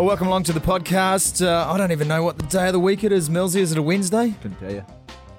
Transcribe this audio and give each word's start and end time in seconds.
Oh, 0.00 0.04
welcome 0.04 0.28
along 0.28 0.44
to 0.44 0.54
the 0.54 0.60
podcast. 0.60 1.46
Uh, 1.46 1.70
I 1.70 1.76
don't 1.76 1.92
even 1.92 2.08
know 2.08 2.22
what 2.22 2.38
the 2.38 2.46
day 2.46 2.68
of 2.68 2.72
the 2.72 2.80
week 2.80 3.04
it 3.04 3.12
is. 3.12 3.28
Millsy, 3.28 3.56
is 3.56 3.72
it 3.72 3.76
a 3.76 3.82
Wednesday? 3.82 4.34
Couldn't 4.40 4.58
tell 4.58 4.72
you. 4.72 4.86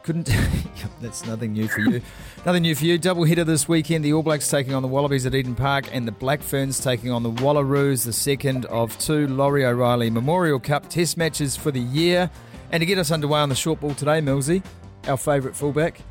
Couldn't. 0.03 0.29
That's 1.01 1.25
nothing 1.25 1.53
new 1.53 1.67
for 1.67 1.79
you. 1.79 1.99
nothing 2.45 2.61
new 2.61 2.75
for 2.75 2.85
you. 2.85 2.99
Double 2.99 3.23
hitter 3.23 3.43
this 3.43 3.67
weekend. 3.67 4.05
The 4.05 4.13
All 4.13 4.21
Blacks 4.21 4.47
taking 4.47 4.75
on 4.75 4.83
the 4.83 4.87
Wallabies 4.87 5.25
at 5.25 5.33
Eden 5.33 5.55
Park, 5.55 5.85
and 5.91 6.07
the 6.07 6.11
Black 6.11 6.43
Ferns 6.43 6.79
taking 6.79 7.09
on 7.09 7.23
the 7.23 7.31
Wallaroos. 7.31 8.05
The 8.05 8.13
second 8.13 8.65
of 8.65 8.95
two 8.99 9.27
Laurie 9.29 9.65
O'Reilly 9.65 10.11
Memorial 10.11 10.59
Cup 10.59 10.87
Test 10.91 11.17
matches 11.17 11.55
for 11.55 11.71
the 11.71 11.81
year. 11.81 12.29
And 12.71 12.81
to 12.81 12.85
get 12.85 12.99
us 12.99 13.09
underway 13.09 13.39
on 13.39 13.49
the 13.49 13.55
short 13.55 13.79
ball 13.79 13.95
today, 13.95 14.19
Millsy, 14.19 14.63
our 15.07 15.17
favourite 15.17 15.57
fullback. 15.57 16.01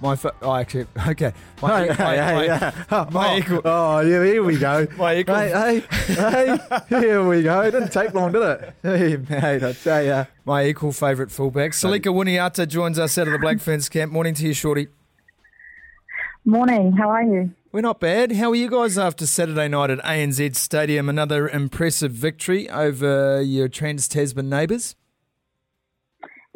My 0.00 0.14
fa- 0.14 0.34
oh, 0.42 0.54
actually, 0.54 0.86
okay. 1.08 1.32
My, 1.60 1.80
Hey, 1.80 1.88
my- 1.88 1.94
hey, 1.94 2.04
my- 2.04 2.14
hey, 2.16 2.46
yeah. 2.46 2.72
my 3.10 3.34
oh, 3.34 3.36
equal- 3.36 3.60
oh, 3.64 4.00
yeah, 4.00 4.24
here 4.24 4.42
we 4.44 4.56
go. 4.58 4.86
My 4.96 5.16
equal- 5.16 5.34
Hey, 5.34 5.80
hey, 5.80 6.14
hey, 6.14 6.58
here 6.88 7.26
we 7.26 7.42
go. 7.42 7.60
It 7.62 7.72
didn't 7.72 7.92
take 7.92 8.14
long, 8.14 8.30
did 8.32 8.42
it? 8.42 8.74
Hey, 8.82 9.16
mate, 9.16 9.62
I 9.64 9.72
tell 9.72 10.02
ya. 10.04 10.24
my 10.44 10.64
equal 10.66 10.92
favourite 10.92 11.30
fullback. 11.32 11.72
Selica 11.72 12.12
Winiata 12.14 12.68
joins 12.68 12.98
us 12.98 13.18
out 13.18 13.26
of 13.26 13.32
the 13.32 13.38
Black 13.40 13.58
Ferns 13.58 13.88
camp. 13.88 14.12
Morning 14.12 14.34
to 14.34 14.46
you, 14.46 14.54
Shorty. 14.54 14.86
Morning, 16.44 16.92
how 16.92 17.08
are 17.10 17.22
you? 17.24 17.50
We're 17.72 17.82
not 17.82 18.00
bad. 18.00 18.32
How 18.32 18.50
are 18.50 18.54
you 18.56 18.70
guys 18.70 18.96
after 18.96 19.26
Saturday 19.26 19.68
night 19.68 19.90
at 19.90 19.98
ANZ 19.98 20.56
Stadium? 20.56 21.08
Another 21.08 21.48
impressive 21.48 22.12
victory 22.12 22.68
over 22.70 23.42
your 23.42 23.68
Trans 23.68 24.08
Tasman 24.08 24.48
neighbours. 24.48 24.94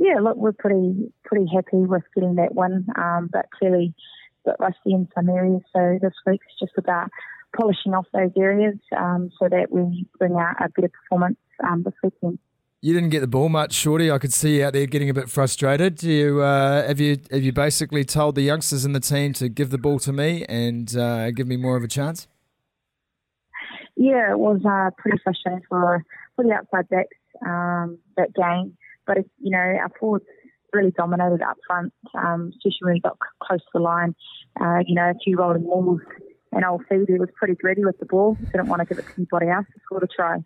Yeah, 0.02 0.18
look, 0.20 0.36
we're 0.36 0.52
pretty 0.52 1.12
pretty 1.24 1.46
happy 1.54 1.86
with 1.86 2.02
getting 2.12 2.34
that 2.34 2.56
win, 2.56 2.86
um, 2.96 3.30
but 3.32 3.46
clearly 3.56 3.94
a 4.44 4.50
bit 4.50 4.56
rusty 4.58 4.92
in 4.92 5.06
some 5.14 5.28
areas. 5.28 5.62
So 5.72 6.00
this 6.02 6.14
week's 6.26 6.46
just 6.58 6.72
about 6.76 7.08
polishing 7.56 7.94
off 7.94 8.06
those 8.12 8.32
areas 8.36 8.74
um, 8.96 9.30
so 9.38 9.48
that 9.48 9.70
we 9.70 10.04
bring 10.18 10.32
out 10.32 10.56
a 10.58 10.68
better 10.70 10.88
performance 10.88 11.38
um, 11.62 11.84
this 11.84 11.94
weekend. 12.02 12.40
You 12.80 12.94
didn't 12.94 13.10
get 13.10 13.20
the 13.20 13.28
ball 13.28 13.48
much, 13.48 13.74
Shorty. 13.74 14.10
I 14.10 14.18
could 14.18 14.32
see 14.32 14.56
you 14.56 14.64
out 14.64 14.72
there 14.72 14.86
getting 14.86 15.08
a 15.08 15.14
bit 15.14 15.30
frustrated. 15.30 15.94
Do 15.94 16.10
you 16.10 16.40
uh, 16.40 16.84
have 16.84 16.98
you 16.98 17.18
have 17.30 17.44
you 17.44 17.52
basically 17.52 18.02
told 18.02 18.34
the 18.34 18.42
youngsters 18.42 18.84
in 18.84 18.94
the 18.94 19.00
team 19.00 19.34
to 19.34 19.48
give 19.48 19.70
the 19.70 19.78
ball 19.78 20.00
to 20.00 20.12
me 20.12 20.44
and 20.48 20.96
uh, 20.96 21.30
give 21.30 21.46
me 21.46 21.56
more 21.56 21.76
of 21.76 21.84
a 21.84 21.88
chance? 21.88 22.26
Yeah, 23.94 24.32
it 24.32 24.38
was 24.40 24.62
uh, 24.68 24.90
pretty 24.98 25.18
frustrating 25.22 25.62
for 25.68 26.04
for 26.34 26.44
the 26.44 26.54
outside 26.54 26.88
backs 26.88 27.16
um, 27.46 27.98
that 28.16 28.34
game, 28.34 28.76
but 29.06 29.18
you 29.38 29.50
know 29.50 29.58
our 29.58 29.90
forwards 29.98 30.24
really 30.72 30.90
dominated 30.90 31.42
up 31.42 31.58
front, 31.66 31.92
um, 32.14 32.50
especially 32.50 32.78
when 32.82 32.94
we 32.94 33.00
got 33.00 33.18
close 33.42 33.60
to 33.60 33.70
the 33.74 33.80
line. 33.80 34.14
Uh, 34.60 34.78
you 34.86 34.94
know, 34.94 35.10
a 35.10 35.14
few 35.22 35.36
rolling 35.36 35.62
balls, 35.62 36.00
and 36.52 36.64
old 36.64 36.82
Phoebe 36.88 37.18
was 37.18 37.28
pretty 37.36 37.54
greedy 37.54 37.84
with 37.84 37.98
the 37.98 38.06
ball. 38.06 38.36
Didn't 38.52 38.68
want 38.68 38.80
to 38.80 38.86
give 38.86 38.98
it 38.98 39.06
to 39.06 39.12
anybody 39.18 39.48
else 39.48 39.66
to 39.72 39.80
score 39.84 40.00
the 40.00 40.08
try. 40.08 40.38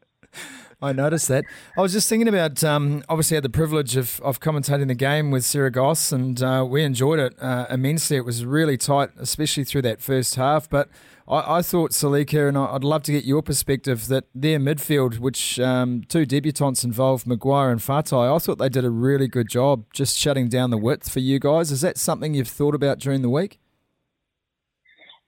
I 0.82 0.92
noticed 0.92 1.28
that. 1.28 1.46
I 1.78 1.80
was 1.80 1.92
just 1.92 2.06
thinking 2.06 2.28
about, 2.28 2.62
um, 2.62 3.02
obviously, 3.08 3.36
I 3.36 3.38
had 3.38 3.44
the 3.44 3.48
privilege 3.48 3.96
of, 3.96 4.20
of 4.20 4.40
commentating 4.40 4.88
the 4.88 4.94
game 4.94 5.30
with 5.30 5.42
Sarah 5.42 5.70
Goss, 5.70 6.12
and 6.12 6.42
uh, 6.42 6.66
we 6.68 6.82
enjoyed 6.82 7.18
it 7.18 7.34
uh, 7.40 7.64
immensely. 7.70 8.18
It 8.18 8.26
was 8.26 8.44
really 8.44 8.76
tight, 8.76 9.08
especially 9.18 9.64
through 9.64 9.82
that 9.82 10.02
first 10.02 10.34
half. 10.34 10.68
But 10.68 10.90
I, 11.26 11.58
I 11.58 11.62
thought, 11.62 11.92
Selica, 11.92 12.46
and 12.46 12.58
I- 12.58 12.74
I'd 12.74 12.84
love 12.84 13.04
to 13.04 13.12
get 13.12 13.24
your 13.24 13.40
perspective, 13.40 14.06
that 14.08 14.24
their 14.34 14.58
midfield, 14.58 15.18
which 15.18 15.58
um, 15.58 16.02
two 16.08 16.26
debutants 16.26 16.84
involved, 16.84 17.26
Maguire 17.26 17.70
and 17.70 17.80
Fatai, 17.80 18.36
I 18.36 18.38
thought 18.38 18.58
they 18.58 18.68
did 18.68 18.84
a 18.84 18.90
really 18.90 19.28
good 19.28 19.48
job 19.48 19.86
just 19.94 20.18
shutting 20.18 20.50
down 20.50 20.68
the 20.68 20.76
width 20.76 21.10
for 21.10 21.20
you 21.20 21.38
guys. 21.38 21.72
Is 21.72 21.80
that 21.80 21.96
something 21.96 22.34
you've 22.34 22.48
thought 22.48 22.74
about 22.74 22.98
during 22.98 23.22
the 23.22 23.30
week? 23.30 23.58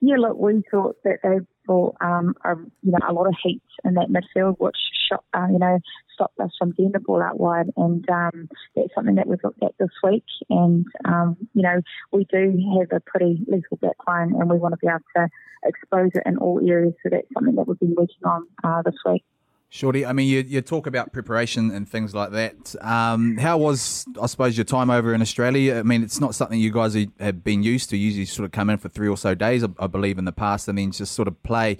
Yeah, 0.00 0.16
look, 0.18 0.36
we 0.38 0.62
thought 0.70 0.96
that 1.04 1.20
they 1.22 1.38
brought 1.66 1.96
um, 2.02 2.34
a, 2.44 2.54
you 2.82 2.92
know 2.92 2.98
a 3.08 3.12
lot 3.12 3.26
of 3.26 3.34
heat 3.42 3.62
in 3.84 3.94
that 3.94 4.08
midfield, 4.10 4.56
which 4.58 4.76
shot, 5.08 5.24
uh, 5.34 5.46
you 5.50 5.58
know 5.58 5.78
stopped 6.12 6.38
us 6.40 6.50
from 6.58 6.72
getting 6.72 6.92
the 6.92 7.00
ball 7.00 7.22
out 7.22 7.38
wide, 7.38 7.70
and 7.76 8.08
um, 8.10 8.48
that's 8.74 8.94
something 8.94 9.14
that 9.14 9.26
we've 9.26 9.38
looked 9.44 9.62
at 9.62 9.72
this 9.78 9.90
week. 10.02 10.24
And 10.50 10.84
um, 11.04 11.36
you 11.54 11.62
know 11.62 11.80
we 12.12 12.26
do 12.30 12.78
have 12.80 12.96
a 12.96 13.00
pretty 13.00 13.44
lethal 13.46 13.78
back 13.80 13.96
line, 14.06 14.34
and 14.38 14.50
we 14.50 14.58
want 14.58 14.72
to 14.72 14.78
be 14.78 14.88
able 14.88 15.00
to 15.16 15.28
expose 15.64 16.10
it 16.14 16.22
in 16.26 16.38
all 16.38 16.60
areas. 16.66 16.94
So 17.02 17.10
that's 17.10 17.26
something 17.34 17.54
that 17.56 17.66
we've 17.66 17.78
been 17.78 17.94
working 17.96 18.24
on 18.24 18.46
uh, 18.64 18.82
this 18.82 18.96
week. 19.06 19.24
Shorty, 19.70 20.06
I 20.06 20.14
mean, 20.14 20.28
you, 20.28 20.40
you 20.40 20.62
talk 20.62 20.86
about 20.86 21.12
preparation 21.12 21.70
and 21.70 21.86
things 21.86 22.14
like 22.14 22.30
that. 22.30 22.74
Um, 22.80 23.36
how 23.36 23.58
was, 23.58 24.06
I 24.20 24.24
suppose, 24.24 24.56
your 24.56 24.64
time 24.64 24.88
over 24.88 25.12
in 25.12 25.20
Australia? 25.20 25.76
I 25.76 25.82
mean, 25.82 26.02
it's 26.02 26.20
not 26.20 26.34
something 26.34 26.58
you 26.58 26.72
guys 26.72 26.96
have 27.20 27.44
been 27.44 27.62
used 27.62 27.90
to. 27.90 27.98
You 27.98 28.06
usually 28.06 28.24
sort 28.24 28.46
of 28.46 28.52
come 28.52 28.70
in 28.70 28.78
for 28.78 28.88
three 28.88 29.08
or 29.08 29.18
so 29.18 29.34
days, 29.34 29.62
I, 29.62 29.68
I 29.78 29.86
believe, 29.86 30.16
in 30.16 30.24
the 30.24 30.32
past, 30.32 30.68
and 30.68 30.78
then 30.78 30.90
just 30.90 31.12
sort 31.12 31.28
of 31.28 31.42
play. 31.42 31.76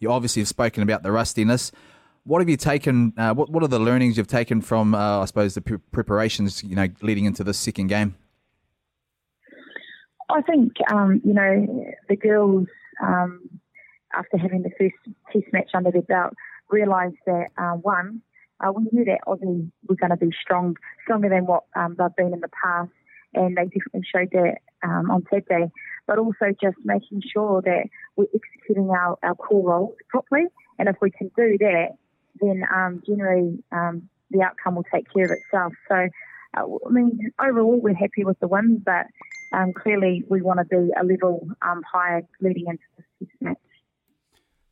You 0.00 0.10
obviously 0.10 0.42
have 0.42 0.48
spoken 0.48 0.82
about 0.82 1.04
the 1.04 1.12
rustiness. 1.12 1.70
What 2.28 2.42
have 2.42 2.48
you 2.50 2.58
taken? 2.58 3.14
Uh, 3.16 3.32
what 3.32 3.48
What 3.48 3.62
are 3.62 3.68
the 3.68 3.78
learnings 3.78 4.18
you've 4.18 4.26
taken 4.26 4.60
from, 4.60 4.94
uh, 4.94 5.22
I 5.22 5.24
suppose, 5.24 5.54
the 5.54 5.62
pre- 5.62 5.78
preparations? 5.78 6.62
You 6.62 6.76
know, 6.76 6.86
leading 7.00 7.24
into 7.24 7.42
this 7.42 7.58
second 7.58 7.86
game. 7.86 8.16
I 10.28 10.42
think 10.42 10.74
um, 10.92 11.22
you 11.24 11.32
know 11.32 11.86
the 12.06 12.16
girls 12.16 12.66
um, 13.02 13.48
after 14.12 14.36
having 14.36 14.62
the 14.62 14.70
first 14.78 15.16
test 15.32 15.46
match 15.54 15.70
under 15.72 15.90
their 15.90 16.02
belt 16.02 16.34
realised 16.68 17.16
that 17.24 17.46
uh, 17.56 17.76
one 17.80 18.20
uh, 18.60 18.72
we 18.72 18.84
knew 18.92 19.06
that 19.06 19.20
Aussie 19.26 19.70
were 19.88 19.96
going 19.96 20.10
to 20.10 20.18
be 20.18 20.30
strong, 20.38 20.76
stronger 21.04 21.30
than 21.30 21.46
what 21.46 21.64
um, 21.76 21.96
they've 21.98 22.14
been 22.14 22.34
in 22.34 22.40
the 22.40 22.50
past, 22.62 22.90
and 23.32 23.56
they 23.56 23.64
definitely 23.64 24.02
showed 24.04 24.28
that 24.32 24.58
um, 24.82 25.10
on 25.10 25.24
Saturday. 25.32 25.72
But 26.06 26.18
also 26.18 26.54
just 26.60 26.76
making 26.84 27.22
sure 27.32 27.62
that 27.62 27.84
we're 28.16 28.26
executing 28.34 28.90
our, 28.90 29.16
our 29.22 29.34
core 29.34 29.70
roles 29.70 29.94
properly, 30.10 30.44
and 30.78 30.90
if 30.90 30.96
we 31.00 31.10
can 31.10 31.30
do 31.34 31.56
that, 31.60 31.96
then 32.40 32.64
um, 32.74 33.02
generally 33.06 33.62
um, 33.72 34.08
the 34.30 34.42
outcome 34.42 34.76
will 34.76 34.86
take 34.92 35.06
care 35.12 35.24
of 35.24 35.30
itself. 35.30 35.72
So, 35.88 36.08
uh, 36.56 36.62
I 36.86 36.90
mean, 36.90 37.32
overall 37.40 37.80
we're 37.80 37.94
happy 37.94 38.24
with 38.24 38.38
the 38.40 38.48
win, 38.48 38.82
but 38.84 39.06
um, 39.52 39.72
clearly 39.72 40.24
we 40.28 40.42
want 40.42 40.58
to 40.58 40.64
be 40.64 40.90
a 41.00 41.04
level 41.04 41.48
um, 41.62 41.82
higher 41.90 42.22
leading 42.40 42.66
into 42.68 42.82
this 43.20 43.28
match. 43.40 43.56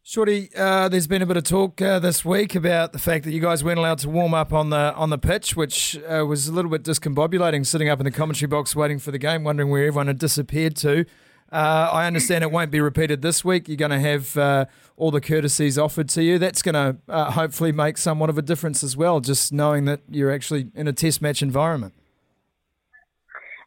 Shorty, 0.08 0.50
uh, 0.56 0.88
there's 0.88 1.08
been 1.08 1.22
a 1.22 1.26
bit 1.26 1.36
of 1.36 1.42
talk 1.42 1.82
uh, 1.82 1.98
this 1.98 2.24
week 2.24 2.54
about 2.54 2.92
the 2.92 2.98
fact 3.00 3.24
that 3.24 3.32
you 3.32 3.40
guys 3.40 3.64
weren't 3.64 3.78
allowed 3.80 3.98
to 3.98 4.08
warm 4.08 4.34
up 4.34 4.52
on 4.52 4.70
the 4.70 4.94
on 4.94 5.10
the 5.10 5.18
pitch, 5.18 5.56
which 5.56 5.98
uh, 6.04 6.24
was 6.24 6.46
a 6.46 6.52
little 6.52 6.70
bit 6.70 6.84
discombobulating. 6.84 7.66
Sitting 7.66 7.88
up 7.88 7.98
in 7.98 8.04
the 8.04 8.12
commentary 8.12 8.46
box 8.46 8.76
waiting 8.76 9.00
for 9.00 9.10
the 9.10 9.18
game, 9.18 9.42
wondering 9.42 9.68
where 9.68 9.84
everyone 9.84 10.06
had 10.06 10.18
disappeared 10.18 10.76
to. 10.76 11.06
Uh, 11.52 11.90
I 11.92 12.06
understand 12.06 12.42
it 12.42 12.50
won't 12.50 12.70
be 12.70 12.80
repeated 12.80 13.22
this 13.22 13.44
week. 13.44 13.68
You're 13.68 13.76
going 13.76 13.92
to 13.92 14.00
have 14.00 14.36
uh, 14.36 14.64
all 14.96 15.10
the 15.10 15.20
courtesies 15.20 15.78
offered 15.78 16.08
to 16.10 16.22
you. 16.22 16.38
That's 16.38 16.62
going 16.62 16.74
to 16.74 16.96
uh, 17.08 17.30
hopefully 17.30 17.72
make 17.72 17.98
somewhat 17.98 18.30
of 18.30 18.38
a 18.38 18.42
difference 18.42 18.82
as 18.82 18.96
well, 18.96 19.20
just 19.20 19.52
knowing 19.52 19.84
that 19.84 20.00
you're 20.10 20.32
actually 20.32 20.70
in 20.74 20.88
a 20.88 20.92
test 20.92 21.22
match 21.22 21.42
environment. 21.42 21.94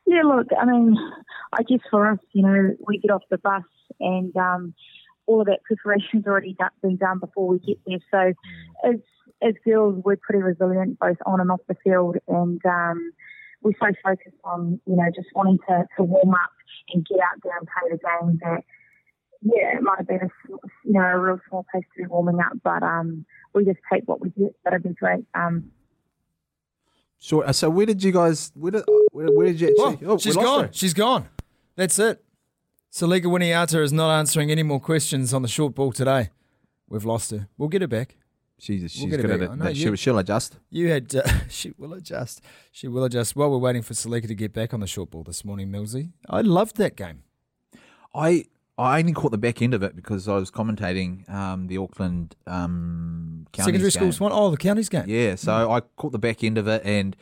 Yeah, 0.06 0.24
look, 0.24 0.48
I 0.60 0.66
mean, 0.66 0.98
I 1.54 1.64
guess 1.64 1.80
for 1.90 2.12
us, 2.12 2.20
you 2.34 2.44
know, 2.44 2.76
we 2.86 2.98
get 2.98 3.12
off 3.12 3.24
the 3.30 3.38
bus 3.38 3.64
and 4.00 4.36
um, 4.36 4.74
all 5.26 5.42
of 5.42 5.48
that 5.48 5.64
preparation's 5.64 6.26
already 6.26 6.54
done, 6.54 6.72
been 6.82 6.98
done 6.98 7.20
before 7.20 7.48
we 7.48 7.60
get 7.60 7.78
there. 7.86 8.00
So 8.12 8.34
it's 8.84 9.04
as 9.42 9.54
girls, 9.64 10.02
we're 10.04 10.18
pretty 10.18 10.42
resilient, 10.42 11.00
both 11.00 11.18
on 11.26 11.40
and 11.40 11.52
off 11.52 11.62
the 11.68 11.76
field, 11.84 12.18
and 12.28 12.60
um, 12.66 13.14
we're 13.62 13.74
so 13.80 13.88
focused 14.04 14.38
on, 14.44 14.80
you 14.86 14.96
know, 14.96 15.06
just 15.16 15.28
wanting 15.36 15.58
to, 15.68 15.86
to 15.98 16.04
warm 16.04 16.34
up 16.34 16.52
and 16.94 17.06
get 17.06 17.20
out 17.20 17.42
there 17.44 17.58
and 17.58 17.68
play 17.68 17.90
the 17.92 17.98
game 17.98 18.40
that, 18.44 18.64
yeah, 19.42 19.78
it 19.78 19.82
might 19.82 19.98
have 19.98 20.08
been 20.08 20.22
a, 20.22 20.30
you 20.86 20.94
know, 20.94 21.02
a 21.02 21.18
real 21.20 21.40
small 21.50 21.66
pace 21.74 21.84
to 21.98 22.04
be 22.04 22.08
warming 22.08 22.40
up, 22.40 22.54
but 22.64 22.84
um, 22.84 23.26
we 23.54 23.66
just 23.66 23.80
take 23.92 24.04
what 24.08 24.22
we 24.22 24.30
get. 24.32 24.54
That'd 24.64 24.84
be 24.84 24.90
great. 24.90 25.26
Um, 25.34 25.72
Sure. 27.22 27.46
Uh, 27.46 27.52
So 27.52 27.70
where 27.70 27.86
did 27.86 28.02
you 28.02 28.14
guys? 28.14 28.50
Where 28.56 28.72
did 28.72 28.84
where, 29.12 29.28
where 29.28 29.48
did 29.48 29.60
you 29.60 29.76
Oh, 29.78 29.92
actually? 29.92 30.08
Oh, 30.08 30.14
we 30.14 30.20
she's 30.22 30.36
lost 30.38 30.46
gone. 30.46 30.64
her. 30.64 30.70
She's 30.72 30.94
gone. 30.94 31.28
That's 31.76 32.00
it. 32.00 32.24
Selica 32.94 33.24
Winiata 33.26 33.84
is 33.84 33.92
not 33.92 34.18
answering 34.18 34.52
any 34.52 34.64
more 34.64 34.80
questions 34.80 35.34
on 35.34 35.42
the 35.42 35.50
short 35.50 35.76
ball 35.76 35.92
today. 35.92 36.30
We've 36.88 37.04
lost 37.04 37.32
her. 37.32 37.50
We'll 37.58 37.68
get 37.70 37.82
her 37.82 37.88
back. 37.90 38.16
She's 38.60 39.02
it 39.04 39.10
good 39.10 39.26
at 39.32 39.42
it. 39.42 39.76
you- 39.76 39.76
She'll, 39.76 39.96
she'll 39.96 40.18
adjust. 40.20 40.58
You 40.70 40.90
had. 40.90 41.16
Uh, 41.16 41.24
she 41.50 41.72
will 41.78 41.94
adjust. 41.94 42.42
She 42.72 42.88
will 42.88 43.04
adjust. 43.06 43.36
While 43.36 43.52
we're 43.52 43.58
waiting 43.58 43.82
for 43.82 43.94
Selica 43.94 44.28
to 44.28 44.36
get 44.36 44.54
back 44.54 44.74
on 44.74 44.80
the 44.82 44.88
short 44.88 45.12
ball 45.12 45.24
this 45.24 45.44
morning, 45.46 45.70
Millsy, 45.70 46.12
I 46.30 46.42
loved 46.42 46.76
that 46.78 46.96
game. 46.96 47.24
I 48.14 48.46
I 48.78 49.00
only 49.00 49.14
caught 49.14 49.32
the 49.32 49.38
back 49.38 49.62
end 49.62 49.74
of 49.74 49.84
it 49.84 49.96
because 49.96 50.28
I 50.28 50.36
was 50.36 50.50
commentating 50.52 51.30
um, 51.30 51.68
the 51.68 51.78
Auckland 51.78 52.36
um, 52.48 53.46
counties 53.52 53.66
Secondary 53.66 53.92
game. 53.92 54.00
schools 54.00 54.20
one. 54.20 54.32
Oh, 54.34 54.52
the 54.52 54.58
counties 54.58 54.90
game. 54.90 55.06
Yeah, 55.08 55.36
so 55.36 55.72
I 55.72 55.82
caught 55.98 56.12
the 56.12 56.20
back 56.20 56.44
end 56.44 56.58
of 56.58 56.68
it, 56.68 56.82
and 56.86 57.16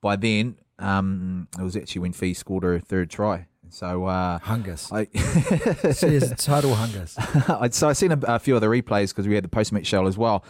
by 0.00 0.16
then 0.16 0.56
um, 0.78 1.48
it 1.58 1.62
was 1.62 1.76
actually 1.76 2.00
when 2.00 2.12
Fee 2.12 2.34
scored 2.34 2.64
her 2.64 2.78
third 2.78 3.10
try. 3.10 3.46
So 3.70 4.04
uh, 4.06 4.38
Hungus. 4.40 4.92
I 4.92 5.06
she 5.92 6.06
is 6.14 6.32
total 6.44 6.74
hungus. 6.76 7.74
So 7.74 7.88
I 7.88 7.92
seen 7.92 8.12
a, 8.12 8.18
a 8.24 8.38
few 8.38 8.54
of 8.54 8.60
the 8.60 8.68
replays 8.68 9.08
because 9.08 9.26
we 9.26 9.34
had 9.34 9.42
the 9.42 9.48
post 9.48 9.72
match 9.72 9.86
show 9.86 10.06
as 10.06 10.16
well. 10.16 10.44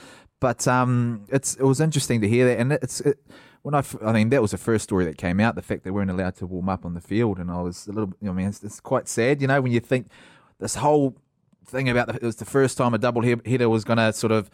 But 0.45 0.69
um, 0.69 1.25
it's 1.31 1.55
it 1.55 1.63
was 1.63 1.81
interesting 1.81 2.21
to 2.21 2.29
hear 2.29 2.47
that, 2.49 2.61
and 2.61 2.71
it's 2.71 3.01
it, 3.01 3.19
when 3.63 3.75
I, 3.75 3.83
I 4.05 4.13
mean 4.13 4.29
that 4.29 4.43
was 4.43 4.51
the 4.51 4.59
first 4.59 4.85
story 4.85 5.07
that 5.07 5.17
came 5.17 5.41
out. 5.41 5.55
The 5.55 5.63
fact 5.63 5.85
they 5.85 5.91
weren't 5.91 6.11
allowed 6.11 6.37
to 6.37 6.47
warm 6.47 6.69
up 6.69 6.85
on 6.85 6.93
the 6.93 7.01
field, 7.01 7.39
and 7.39 7.51
I 7.51 7.63
was 7.63 7.87
a 7.87 7.93
little, 7.93 8.13
you 8.21 8.27
know, 8.27 8.33
I 8.33 8.35
mean, 8.35 8.49
it's, 8.49 8.63
it's 8.63 8.79
quite 8.79 9.09
sad, 9.09 9.41
you 9.41 9.47
know, 9.49 9.59
when 9.63 9.73
you 9.73 9.81
think 9.81 10.11
this 10.61 10.75
whole 10.75 11.17
thing 11.65 11.89
about 11.89 12.09
the, 12.09 12.17
it 12.17 12.23
was 12.25 12.37
the 12.37 12.45
first 12.45 12.77
time 12.77 12.93
a 12.93 12.99
double 12.99 13.23
he- 13.23 13.41
header 13.47 13.71
was 13.71 13.85
going 13.85 13.97
to 13.97 14.13
sort 14.13 14.33
of 14.33 14.51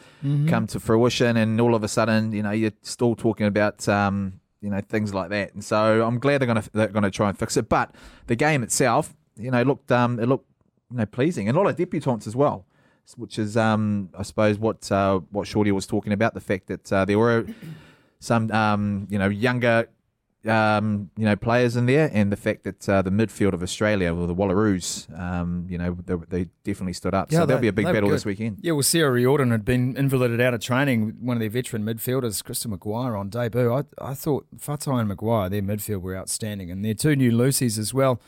come 0.48 0.68
to 0.68 0.78
fruition, 0.78 1.36
and 1.36 1.60
all 1.60 1.74
of 1.74 1.82
a 1.82 1.88
sudden, 1.88 2.30
you 2.30 2.44
know, 2.44 2.52
you're 2.52 2.78
still 2.82 3.16
talking 3.16 3.46
about. 3.48 3.88
Um, 3.88 4.34
you 4.62 4.68
know 4.68 4.80
things 4.82 5.12
like 5.12 5.30
that, 5.30 5.54
and 5.54 5.64
so 5.64 6.06
I'm 6.06 6.20
glad 6.20 6.40
they're 6.40 6.46
going 6.46 6.62
to 6.62 6.70
they're 6.72 6.88
going 6.88 7.02
to 7.02 7.10
try 7.10 7.30
and 7.30 7.36
fix 7.36 7.56
it. 7.56 7.68
But 7.68 7.94
the 8.28 8.36
game 8.36 8.62
itself, 8.62 9.16
you 9.36 9.50
know, 9.50 9.62
looked 9.62 9.90
um, 9.90 10.20
it 10.20 10.26
looked 10.26 10.46
you 10.90 10.98
know 10.98 11.06
pleasing, 11.06 11.48
and 11.48 11.56
a 11.56 11.60
lot 11.60 11.68
of 11.68 11.76
debutantes 11.76 12.28
as 12.28 12.36
well 12.36 12.66
which 13.18 13.38
is, 13.38 13.56
um, 13.56 14.10
I 14.16 14.22
suppose, 14.22 14.58
what 14.58 14.90
uh, 14.92 15.20
what 15.30 15.46
Shorty 15.46 15.72
was 15.72 15.86
talking 15.86 16.12
about 16.12 16.34
the 16.34 16.40
fact 16.40 16.66
that 16.68 16.92
uh, 16.92 17.04
there 17.04 17.18
were 17.18 17.46
some, 18.20 18.50
um, 18.50 19.06
you 19.10 19.18
know, 19.18 19.28
younger, 19.28 19.88
um, 20.46 21.10
you 21.18 21.24
know, 21.26 21.36
players 21.36 21.76
in 21.76 21.84
there, 21.86 22.10
and 22.14 22.32
the 22.32 22.36
fact 22.36 22.64
that 22.64 22.88
uh, 22.88 23.02
the 23.02 23.10
midfield 23.10 23.52
of 23.52 23.62
Australia, 23.62 24.14
or 24.14 24.26
the 24.26 24.34
Wallaroos, 24.34 25.06
um, 25.18 25.66
you 25.68 25.76
know, 25.76 25.96
they, 26.06 26.14
they 26.28 26.48
definitely 26.64 26.94
stood 26.94 27.12
up. 27.12 27.30
so 27.30 27.40
they- 27.40 27.46
there'll 27.46 27.60
be 27.60 27.68
a 27.68 27.72
big 27.72 27.84
battle 27.86 28.08
this 28.08 28.24
weekend. 28.24 28.58
Yeah, 28.62 28.72
well, 28.72 28.82
Sarah 28.82 29.10
Riordan 29.12 29.50
had 29.50 29.64
been 29.66 29.96
invalided 29.98 30.40
out 30.40 30.54
of 30.54 30.60
training. 30.60 31.16
One 31.20 31.36
of 31.36 31.40
their 31.40 31.50
veteran 31.50 31.84
midfielders, 31.84 32.42
Krista 32.42 32.74
McGuire, 32.74 33.18
on 33.18 33.28
debut. 33.28 33.70
I, 33.72 33.84
I 34.00 34.14
thought 34.14 34.46
Fatai 34.56 35.00
and 35.02 35.10
McGuire, 35.10 35.50
their 35.50 35.62
midfield, 35.62 36.00
were 36.00 36.16
outstanding. 36.16 36.70
And 36.70 36.82
their 36.84 36.94
two 36.94 37.16
new 37.16 37.32
Lucies 37.32 37.78
as 37.78 37.92
well. 37.92 38.18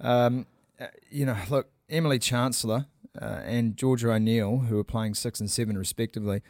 Um, 0.00 0.46
uh, 0.80 0.86
you 1.10 1.24
know, 1.26 1.36
look, 1.50 1.68
Emily 1.88 2.18
Chancellor 2.18 2.86
uh, 3.20 3.24
and 3.44 3.76
Georgia 3.76 4.12
O'Neill, 4.12 4.58
who 4.68 4.76
were 4.76 4.84
playing 4.84 5.14
six 5.14 5.40
and 5.40 5.50
seven 5.50 5.76
respectively, 5.78 6.42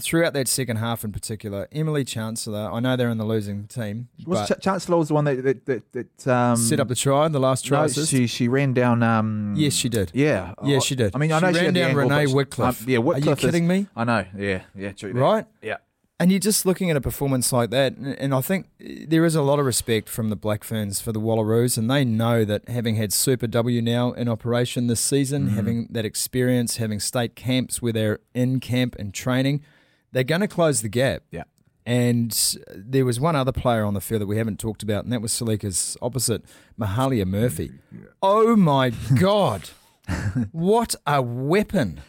throughout 0.00 0.32
that 0.34 0.46
second 0.46 0.76
half 0.76 1.02
in 1.04 1.10
particular, 1.12 1.66
Emily 1.72 2.04
Chancellor, 2.04 2.70
I 2.72 2.78
know 2.80 2.94
they're 2.96 3.08
in 3.10 3.18
the 3.18 3.24
losing 3.24 3.66
team, 3.66 4.08
Was 4.24 4.48
Ch- 4.48 4.62
Chancellor 4.62 4.96
was 4.98 5.08
the 5.08 5.14
one 5.14 5.24
that 5.24 5.42
that, 5.42 5.66
that, 5.66 5.92
that 5.92 6.28
um, 6.32 6.56
set 6.56 6.78
up 6.80 6.88
the 6.88 6.94
try, 6.94 7.26
the 7.28 7.40
last 7.40 7.64
try 7.64 7.82
No, 7.82 7.88
she 7.88 8.26
she 8.28 8.46
ran 8.48 8.72
down. 8.72 9.02
Um, 9.02 9.54
Yes, 9.56 9.72
she 9.72 9.88
did. 9.88 10.12
Yeah, 10.14 10.54
Yeah, 10.64 10.78
she 10.78 10.94
did. 10.94 11.14
I 11.14 11.18
mean, 11.18 11.32
I 11.32 11.40
She 11.40 11.46
know 11.46 11.52
she 11.52 11.56
ran 11.56 11.64
had 11.66 11.74
the 11.74 11.80
down 11.80 11.88
angle, 11.90 12.08
Renee 12.08 12.26
she- 12.26 12.32
Wickliffe. 12.34 12.80
um, 12.82 12.88
yeah, 12.88 12.98
Are 12.98 13.18
you 13.18 13.32
is- 13.32 13.38
kidding 13.38 13.66
me? 13.66 13.88
I 13.96 14.04
know. 14.04 14.24
Yeah, 14.36 14.62
yeah, 14.76 14.92
true. 14.92 15.12
Right? 15.12 15.44
Yeah. 15.60 15.78
And 16.20 16.30
you're 16.30 16.38
just 16.38 16.66
looking 16.66 16.90
at 16.90 16.96
a 16.96 17.00
performance 17.00 17.50
like 17.50 17.70
that, 17.70 17.96
and 17.96 18.34
I 18.34 18.42
think 18.42 18.66
there 18.78 19.24
is 19.24 19.34
a 19.34 19.40
lot 19.40 19.58
of 19.58 19.64
respect 19.64 20.06
from 20.06 20.28
the 20.28 20.36
Black 20.36 20.62
Ferns 20.64 21.00
for 21.00 21.12
the 21.12 21.20
Wallaroos, 21.20 21.78
and 21.78 21.90
they 21.90 22.04
know 22.04 22.44
that 22.44 22.68
having 22.68 22.96
had 22.96 23.10
Super 23.12 23.46
W 23.46 23.80
now 23.80 24.12
in 24.12 24.28
operation 24.28 24.86
this 24.86 25.00
season, 25.00 25.46
Mm-hmm. 25.46 25.56
having 25.56 25.88
that 25.90 26.04
experience, 26.04 26.76
having 26.76 27.00
state 27.00 27.34
camps 27.36 27.80
where 27.80 27.94
they're 27.94 28.18
in 28.34 28.60
camp 28.60 28.96
and 28.98 29.14
training, 29.14 29.62
they're 30.12 30.22
going 30.22 30.42
to 30.42 30.48
close 30.48 30.82
the 30.82 30.90
gap. 30.90 31.22
Yeah. 31.30 31.44
And 31.86 32.30
there 32.76 33.06
was 33.06 33.18
one 33.18 33.34
other 33.34 33.50
player 33.52 33.84
on 33.86 33.94
the 33.94 34.00
field 34.02 34.20
that 34.20 34.26
we 34.26 34.36
haven't 34.36 34.60
talked 34.60 34.82
about, 34.82 35.04
and 35.04 35.12
that 35.14 35.22
was 35.22 35.32
Selica's 35.32 35.96
opposite, 36.02 36.42
Mahalia 36.78 37.24
Murphy. 37.26 37.72
Oh 38.22 38.54
my 38.56 38.90
God. 39.18 39.70
what 40.52 40.94
a 41.06 41.22
weapon. 41.22 42.02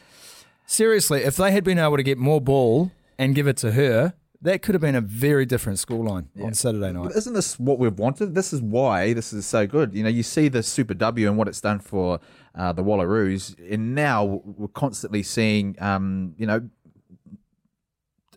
Seriously, 0.66 1.24
if 1.24 1.38
they 1.38 1.52
had 1.54 1.64
been 1.64 1.80
able 1.80 1.96
to 1.98 2.04
get 2.04 2.18
more 2.18 2.42
ball 2.42 2.92
and 3.22 3.36
give 3.36 3.48
it 3.48 3.56
to 3.58 3.72
her, 3.74 4.14
that 4.42 4.64
could 4.64 4.74
have 4.74 4.82
been 4.82 4.96
a 4.96 5.02
very 5.02 5.46
different 5.46 5.78
scoreline 5.78 6.26
on 6.44 6.56
Saturday 6.56 6.92
night. 6.92 7.04
But 7.10 7.16
isn't 7.16 7.34
this 7.34 7.60
what 7.60 7.78
we've 7.78 7.98
wanted? 7.98 8.34
This 8.34 8.52
is 8.52 8.62
why 8.62 9.14
this 9.14 9.32
is 9.32 9.46
so 9.46 9.68
good. 9.68 9.94
You 9.94 10.02
know, 10.02 10.10
you 10.10 10.24
see 10.24 10.48
the 10.48 10.64
Super 10.64 10.96
W 10.96 11.28
and 11.28 11.38
what 11.38 11.48
it's 11.48 11.62
done 11.62 11.80
for 11.80 12.20
uh, 12.56 12.74
the 12.74 12.84
Wallaroos, 12.84 13.56
and 13.72 13.94
now 13.94 14.26
we're 14.26 14.68
constantly 14.70 15.22
seeing, 15.22 15.76
um, 15.80 16.34
you 16.38 16.48
know, 16.48 16.68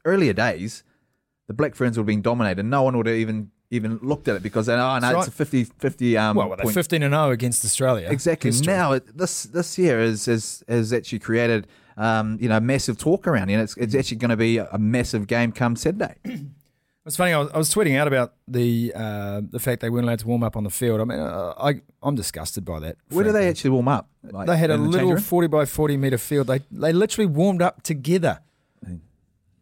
earlier 0.05 0.35
days, 0.35 0.85
the 1.49 1.55
Black 1.55 1.75
Ferns 1.75 1.97
would 1.97 2.03
have 2.03 2.07
been 2.07 2.21
dominated. 2.23 2.65
No 2.65 2.83
one 2.83 2.97
would 2.99 3.07
have 3.07 3.17
even 3.17 3.51
even 3.71 3.99
looked 4.03 4.29
at 4.29 4.37
it 4.37 4.43
because 4.43 4.67
they 4.67 4.75
oh 4.75 4.99
no, 4.99 5.01
That's 5.01 5.29
it's 5.29 5.29
a 5.29 5.31
50 5.31 5.65
50 5.65 6.19
um, 6.19 6.37
Well, 6.37 6.49
they're 6.49 6.59
point 6.59 6.75
15 6.75 7.03
and 7.03 7.15
0 7.15 7.31
against 7.31 7.65
Australia. 7.65 8.11
Exactly. 8.11 8.49
History. 8.49 8.67
Now 8.67 8.93
it, 8.93 9.17
this 9.17 9.45
this 9.45 9.79
year 9.79 9.99
is 10.01 10.27
has 10.27 10.63
has 10.69 10.93
actually 10.93 11.21
created 11.21 11.67
um, 11.97 12.39
you 12.41 12.49
know 12.49 12.61
massive 12.61 12.99
talk 12.99 13.27
around 13.27 13.51
it. 13.51 13.59
It's 13.61 13.77
it's 13.77 13.95
actually 13.95 14.17
going 14.19 14.31
to 14.31 14.37
be 14.37 14.59
a 14.59 14.79
massive 14.79 15.27
game 15.27 15.53
come 15.53 15.77
Saturday. 15.77 16.15
It's 17.07 17.19
funny. 17.19 17.35
I 17.35 17.39
was, 17.39 17.51
I 17.53 17.59
was 17.59 17.69
tweeting 17.75 17.99
out 17.99 18.09
about 18.09 18.33
the 18.49 18.91
uh, 18.97 19.43
the 19.51 19.61
fact 19.61 19.83
they 19.83 19.91
weren't 19.91 20.05
allowed 20.07 20.21
to 20.21 20.27
warm 20.27 20.43
up 20.43 20.57
on 20.57 20.65
the 20.65 20.71
field. 20.71 21.03
I 21.03 21.05
mean, 21.05 21.19
uh, 21.19 21.53
I 21.59 21.83
I'm 22.03 22.15
disgusted 22.15 22.65
by 22.65 22.81
that. 22.81 22.97
Where 23.11 23.25
do 23.25 23.31
they 23.33 23.47
actually 23.51 23.73
warm 23.73 23.89
up? 23.89 24.09
Like, 24.23 24.47
They 24.47 24.57
had 24.57 24.71
a 24.71 24.79
the 24.79 24.85
little 24.85 25.19
40 25.19 25.49
by 25.49 25.67
40 25.67 25.99
meter 25.99 26.17
field. 26.17 26.47
They 26.47 26.61
they 26.71 26.95
literally 26.95 27.27
warmed 27.27 27.61
up 27.61 27.83
together. 27.83 28.41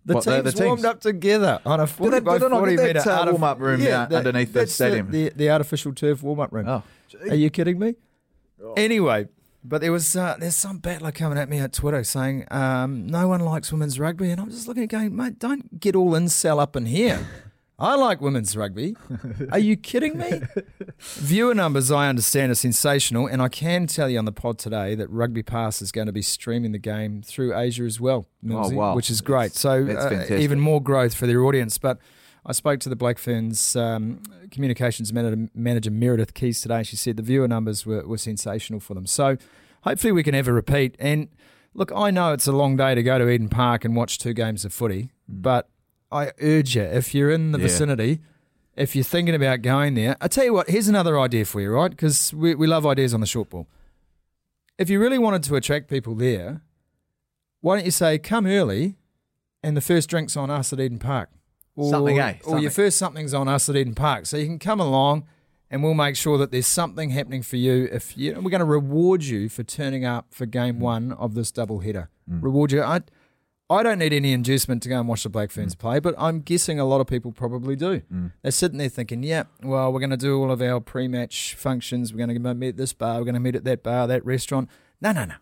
The 0.05 0.15
What, 0.15 0.23
teams, 0.25 0.45
the- 0.45 0.51
the 0.53 0.65
warmed 0.67 0.85
up 0.85 1.01
together 1.01 1.61
on 1.67 1.81
a 1.81 1.87
40 1.89 2.11
they- 2.11 2.21
by 2.21 2.39
they 2.39 2.49
40 2.49 2.77
meter 2.77 2.93
that, 2.93 3.07
uh, 3.09 3.25
artif- 3.25 3.31
warm-up 3.31 3.61
room, 3.61 3.83
uh, 3.83 4.07
underneath 4.15 4.53
the 4.53 4.67
stadium? 4.69 5.11
The, 5.11 5.33
the, 5.35 5.51
artificial 5.51 5.93
turf 5.95 6.23
warm 6.23 6.39
up 6.41 6.53
room. 6.53 6.69
Oh, 6.69 6.83
Are 7.29 7.35
you 7.35 7.51
kidding 7.51 7.79
me? 7.79 7.95
Anyway, 8.77 9.29
but 9.65 9.81
there 9.81 9.93
was 9.93 10.17
uh, 10.17 10.37
there's 10.39 10.57
some 10.57 10.79
battler 10.79 11.13
coming 11.13 11.39
at 11.39 11.49
me 11.49 11.59
at 11.59 11.73
Twitter 11.73 12.05
saying 12.05 12.47
um, 12.51 13.07
no 13.07 13.29
one 13.29 13.41
likes 13.41 13.73
women's 13.73 13.99
rugby, 13.99 14.31
and 14.31 14.41
I'm 14.41 14.51
just 14.51 14.67
looking 14.69 14.83
at 14.85 14.89
going, 14.89 15.15
mate, 15.15 15.39
don't 15.39 15.79
get 15.81 15.95
all 15.97 16.13
incel 16.13 16.61
up 16.61 16.77
in 16.77 16.87
here. 16.87 17.27
I 17.79 17.97
like 17.97 18.21
women's 18.21 18.57
rugby. 18.57 18.95
Are 19.51 19.59
you 19.59 19.77
kidding 19.77 20.17
me? 20.17 20.43
Viewer 21.01 21.53
numbers, 21.53 21.91
I 21.91 22.09
understand, 22.09 22.53
are 22.53 22.55
sensational, 22.55 23.27
and 23.27 23.43
I 23.43 23.49
can 23.49 23.89
tell 23.89 24.09
you 24.09 24.19
on 24.21 24.25
the 24.25 24.31
pod 24.31 24.59
today 24.59 24.95
that 24.95 25.11
Rugby 25.11 25.43
Pass 25.43 25.83
is 25.83 25.91
going 25.91 26.07
to 26.07 26.13
be 26.13 26.23
streaming 26.23 26.71
the 26.71 26.79
game 26.79 27.23
through 27.23 27.57
Asia 27.59 27.83
as 27.83 28.01
well, 28.01 28.29
Oh, 28.49 28.69
wow. 28.71 28.95
which 28.95 29.11
is 29.11 29.21
great. 29.21 29.53
So 29.53 29.85
uh, 29.89 30.33
even 30.35 30.61
more 30.61 30.81
growth 30.81 31.15
for 31.15 31.27
their 31.27 31.43
audience. 31.45 31.77
But 31.79 31.99
I 32.45 32.53
spoke 32.53 32.81
to 32.81 32.89
the 32.89 32.97
Black 32.97 33.19
Ferns 33.19 33.77
um, 33.77 34.21
communications 34.51 35.13
manager, 35.13 35.49
manager 35.55 35.91
Meredith 35.91 36.35
Keys 36.35 36.61
today. 36.61 36.83
She 36.83 36.97
said 36.97 37.17
the 37.17 37.23
viewer 37.23 37.47
numbers 37.47 37.87
were, 37.87 38.07
were 38.07 38.19
sensational 38.19 38.81
for 38.81 38.95
them. 38.95 39.07
So 39.07 39.37
hopefully 39.83 40.13
we 40.13 40.23
can 40.25 40.35
have 40.35 40.49
a 40.49 40.53
repeat. 40.53 40.97
And 40.99 41.29
look, 41.73 41.93
I 41.95 42.11
know 42.11 42.33
it's 42.33 42.49
a 42.49 42.53
long 42.53 42.77
day 42.77 42.95
to 42.97 43.03
go 43.03 43.19
to 43.19 43.29
Eden 43.29 43.49
Park 43.49 43.85
and 43.85 43.95
watch 43.95 44.19
two 44.19 44.33
games 44.33 44.65
of 44.65 44.73
footy, 44.73 45.11
but 45.29 45.69
I 46.11 46.33
urge 46.41 46.75
you, 46.75 46.83
if 46.83 47.15
you're 47.15 47.31
in 47.31 47.53
the 47.53 47.59
Yeah. 47.59 47.63
vicinity, 47.67 48.21
if 48.77 48.97
you're 48.97 49.05
thinking 49.05 49.35
about 49.37 49.63
going 49.63 49.95
there, 49.95 50.17
I 50.21 50.27
tell 50.29 50.45
you 50.45 50.53
what, 50.53 50.69
here's 50.69 50.89
another 50.89 51.21
idea 51.21 51.45
for 51.45 51.61
you, 51.61 51.71
right? 51.71 51.91
Because 51.91 52.35
we, 52.35 52.55
we 52.57 52.67
love 52.67 52.85
ideas 52.85 53.15
on 53.15 53.21
the 53.21 53.27
short 53.27 53.51
ball. 53.51 53.69
If 54.79 54.91
you 54.91 54.99
really 54.99 55.19
wanted 55.19 55.43
to 55.45 55.55
attract 55.55 55.89
people 55.89 56.15
there, 56.17 56.63
why 57.61 57.77
don't 57.77 57.85
you 57.85 57.91
say, 57.93 58.19
come 58.19 58.47
early 58.47 58.97
and 59.63 59.77
the 59.77 59.81
first 59.81 60.09
drink's 60.11 60.37
on 60.37 60.51
us 60.51 60.73
at 60.73 60.81
Eden 60.81 60.99
Park? 60.99 61.29
Or, 61.75 61.91
Something, 61.91 62.19
eh? 62.19 62.39
Or 62.45 62.59
your 62.59 62.71
first 62.71 62.99
something's 62.99 63.33
on 63.33 63.49
us 63.49 63.69
at 63.69 63.77
Eden 63.77 63.95
Park. 63.95 64.27
So 64.27 64.37
you 64.37 64.47
can 64.47 64.59
come 64.59 64.81
along 64.81 65.25
and 65.71 65.83
we'll 65.83 65.95
make 65.95 66.17
sure 66.17 66.37
that 66.39 66.51
there's 66.51 66.67
something 66.67 67.11
happening 67.11 67.43
for 67.43 67.57
you. 67.57 67.89
If 67.91 68.17
you, 68.19 68.35
we're 68.35 68.51
going 68.51 68.61
to 68.61 68.65
reward 68.67 69.25
you 69.25 69.49
for 69.49 69.63
turning 69.63 70.05
up 70.05 70.27
for 70.31 70.45
game 70.45 70.77
mm. 70.77 70.81
one 70.81 71.13
of 71.13 71.35
this 71.35 71.51
double 71.51 71.81
header. 71.81 72.11
Mm. 72.31 72.43
Reward 72.43 72.73
you. 72.73 72.83
I, 72.83 73.01
I 73.71 73.83
don't 73.83 73.99
need 73.99 74.13
any 74.13 74.35
inducement 74.35 74.83
to 74.83 74.91
go 74.91 74.99
and 74.99 75.09
watch 75.09 75.23
the 75.23 75.31
Black 75.31 75.51
Ferns 75.51 75.75
mm. 75.75 75.79
play, 75.79 75.99
but 75.99 76.15
I'm 76.19 76.41
guessing 76.41 76.79
a 76.79 76.85
lot 76.85 77.01
of 77.01 77.07
people 77.07 77.33
probably 77.33 77.75
do. 77.75 78.03
They're 78.43 78.53
sitting 78.53 78.77
there 78.77 78.91
thinking, 78.91 79.23
yeah, 79.23 79.45
well, 79.63 79.91
we're 79.91 80.01
going 80.01 80.11
to 80.11 80.19
do 80.19 80.39
all 80.39 80.51
of 80.53 80.61
our 80.61 80.79
pre-match 80.79 81.55
functions. 81.55 82.13
We're 82.13 82.27
going 82.27 82.43
to 82.43 82.55
meet 82.55 82.69
at 82.69 82.77
this 82.77 82.93
bar. 82.93 83.17
We're 83.19 83.25
going 83.25 83.35
to 83.35 83.41
meet 83.41 83.57
at 83.57 83.65
that 83.65 83.83
bar, 83.83 84.07
that 84.07 84.27
restaurant. 84.27 84.69
No, 85.01 85.13
no, 85.13 85.25
no. 85.25 85.35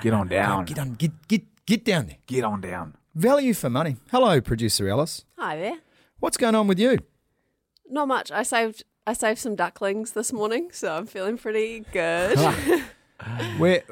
Get 0.00 0.14
on 0.14 0.28
down. 0.28 0.64
Get 0.64 0.78
on, 0.78 0.94
get 0.94 1.28
get 1.28 1.42
get 1.66 1.84
down 1.84 2.06
there. 2.06 2.18
Get 2.26 2.44
on 2.44 2.60
down. 2.60 2.96
Value 3.20 3.52
for 3.52 3.68
money. 3.68 3.96
Hello, 4.10 4.40
producer 4.40 4.88
Alice. 4.88 5.26
Hi 5.38 5.54
there. 5.54 5.76
What's 6.20 6.38
going 6.38 6.54
on 6.54 6.66
with 6.68 6.78
you? 6.78 7.00
Not 7.86 8.08
much. 8.08 8.30
I 8.32 8.42
saved 8.42 8.82
I 9.06 9.12
saved 9.12 9.38
some 9.40 9.54
ducklings 9.56 10.12
this 10.12 10.32
morning, 10.32 10.70
so 10.72 10.94
I'm 10.96 11.04
feeling 11.04 11.36
pretty 11.36 11.80
good. 11.92 12.38
Where 13.58 13.82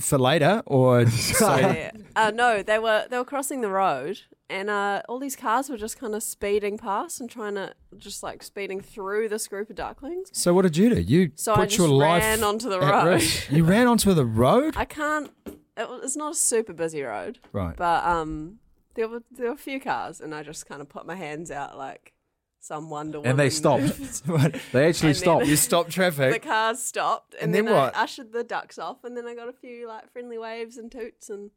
for 0.00 0.18
later 0.18 0.62
or 0.66 1.06
so, 1.10 1.56
Yeah. 1.56 1.90
uh, 2.14 2.30
no, 2.32 2.62
they 2.62 2.78
were 2.78 3.06
they 3.10 3.18
were 3.18 3.24
crossing 3.24 3.62
the 3.62 3.68
road, 3.68 4.20
and 4.48 4.70
uh, 4.70 5.02
all 5.08 5.18
these 5.18 5.34
cars 5.34 5.68
were 5.68 5.76
just 5.76 5.98
kind 5.98 6.14
of 6.14 6.22
speeding 6.22 6.78
past 6.78 7.20
and 7.20 7.28
trying 7.28 7.56
to 7.56 7.74
just 7.96 8.22
like 8.22 8.44
speeding 8.44 8.80
through 8.80 9.28
this 9.28 9.48
group 9.48 9.70
of 9.70 9.74
ducklings. 9.74 10.28
so 10.32 10.54
what 10.54 10.62
did 10.62 10.76
you 10.76 10.94
do? 10.94 11.00
You 11.00 11.32
So 11.34 11.52
put 11.56 11.62
I 11.62 11.66
just 11.66 11.78
your 11.78 11.88
life 11.88 12.22
ran 12.22 12.44
onto 12.44 12.68
the 12.68 12.78
at 12.78 13.04
road. 13.04 13.10
risk. 13.14 13.50
You 13.50 13.64
ran 13.64 13.88
onto 13.88 14.14
the 14.14 14.24
road, 14.24 14.74
I 14.76 14.84
can't. 14.84 15.32
It, 15.76 15.88
it's 16.04 16.16
not 16.16 16.30
a 16.32 16.36
super 16.36 16.72
busy 16.72 17.02
road, 17.02 17.40
right? 17.52 17.74
but 17.76 18.04
um, 18.04 18.60
there 18.98 19.08
were 19.08 19.22
there 19.30 19.46
were 19.46 19.54
a 19.54 19.56
few 19.56 19.78
cars, 19.80 20.20
and 20.20 20.34
I 20.34 20.42
just 20.42 20.66
kind 20.66 20.80
of 20.82 20.88
put 20.88 21.06
my 21.06 21.14
hands 21.14 21.50
out 21.50 21.78
like 21.78 22.12
some 22.60 22.90
Wonder 22.90 23.18
Woman. 23.20 23.30
And 23.30 23.38
they 23.38 23.50
stopped. 23.50 23.82
They 24.72 24.88
actually 24.88 24.88
And 24.88 24.92
then- 25.00 25.14
stopped. 25.14 25.46
You 25.46 25.56
stopped 25.56 25.90
traffic. 25.90 26.16
the 26.18 26.38
traffic. 26.40 26.42
cars 26.42 26.82
stopped, 26.82 27.34
and, 27.34 27.44
And 27.44 27.54
then 27.54 27.64
then, 27.66 27.74
what? 27.74 27.96
I 27.96 28.02
ushered 28.02 28.32
the 28.32 28.42
ducks 28.44 28.78
off, 28.78 29.04
and 29.04 29.16
then 29.16 29.26
I 29.26 29.34
got 29.34 29.48
a 29.48 29.52
few 29.52 29.86
like 29.86 30.10
friendly 30.12 30.36
waves 30.38 30.76
and 30.76 30.90
toots, 30.90 31.30
and 31.30 31.50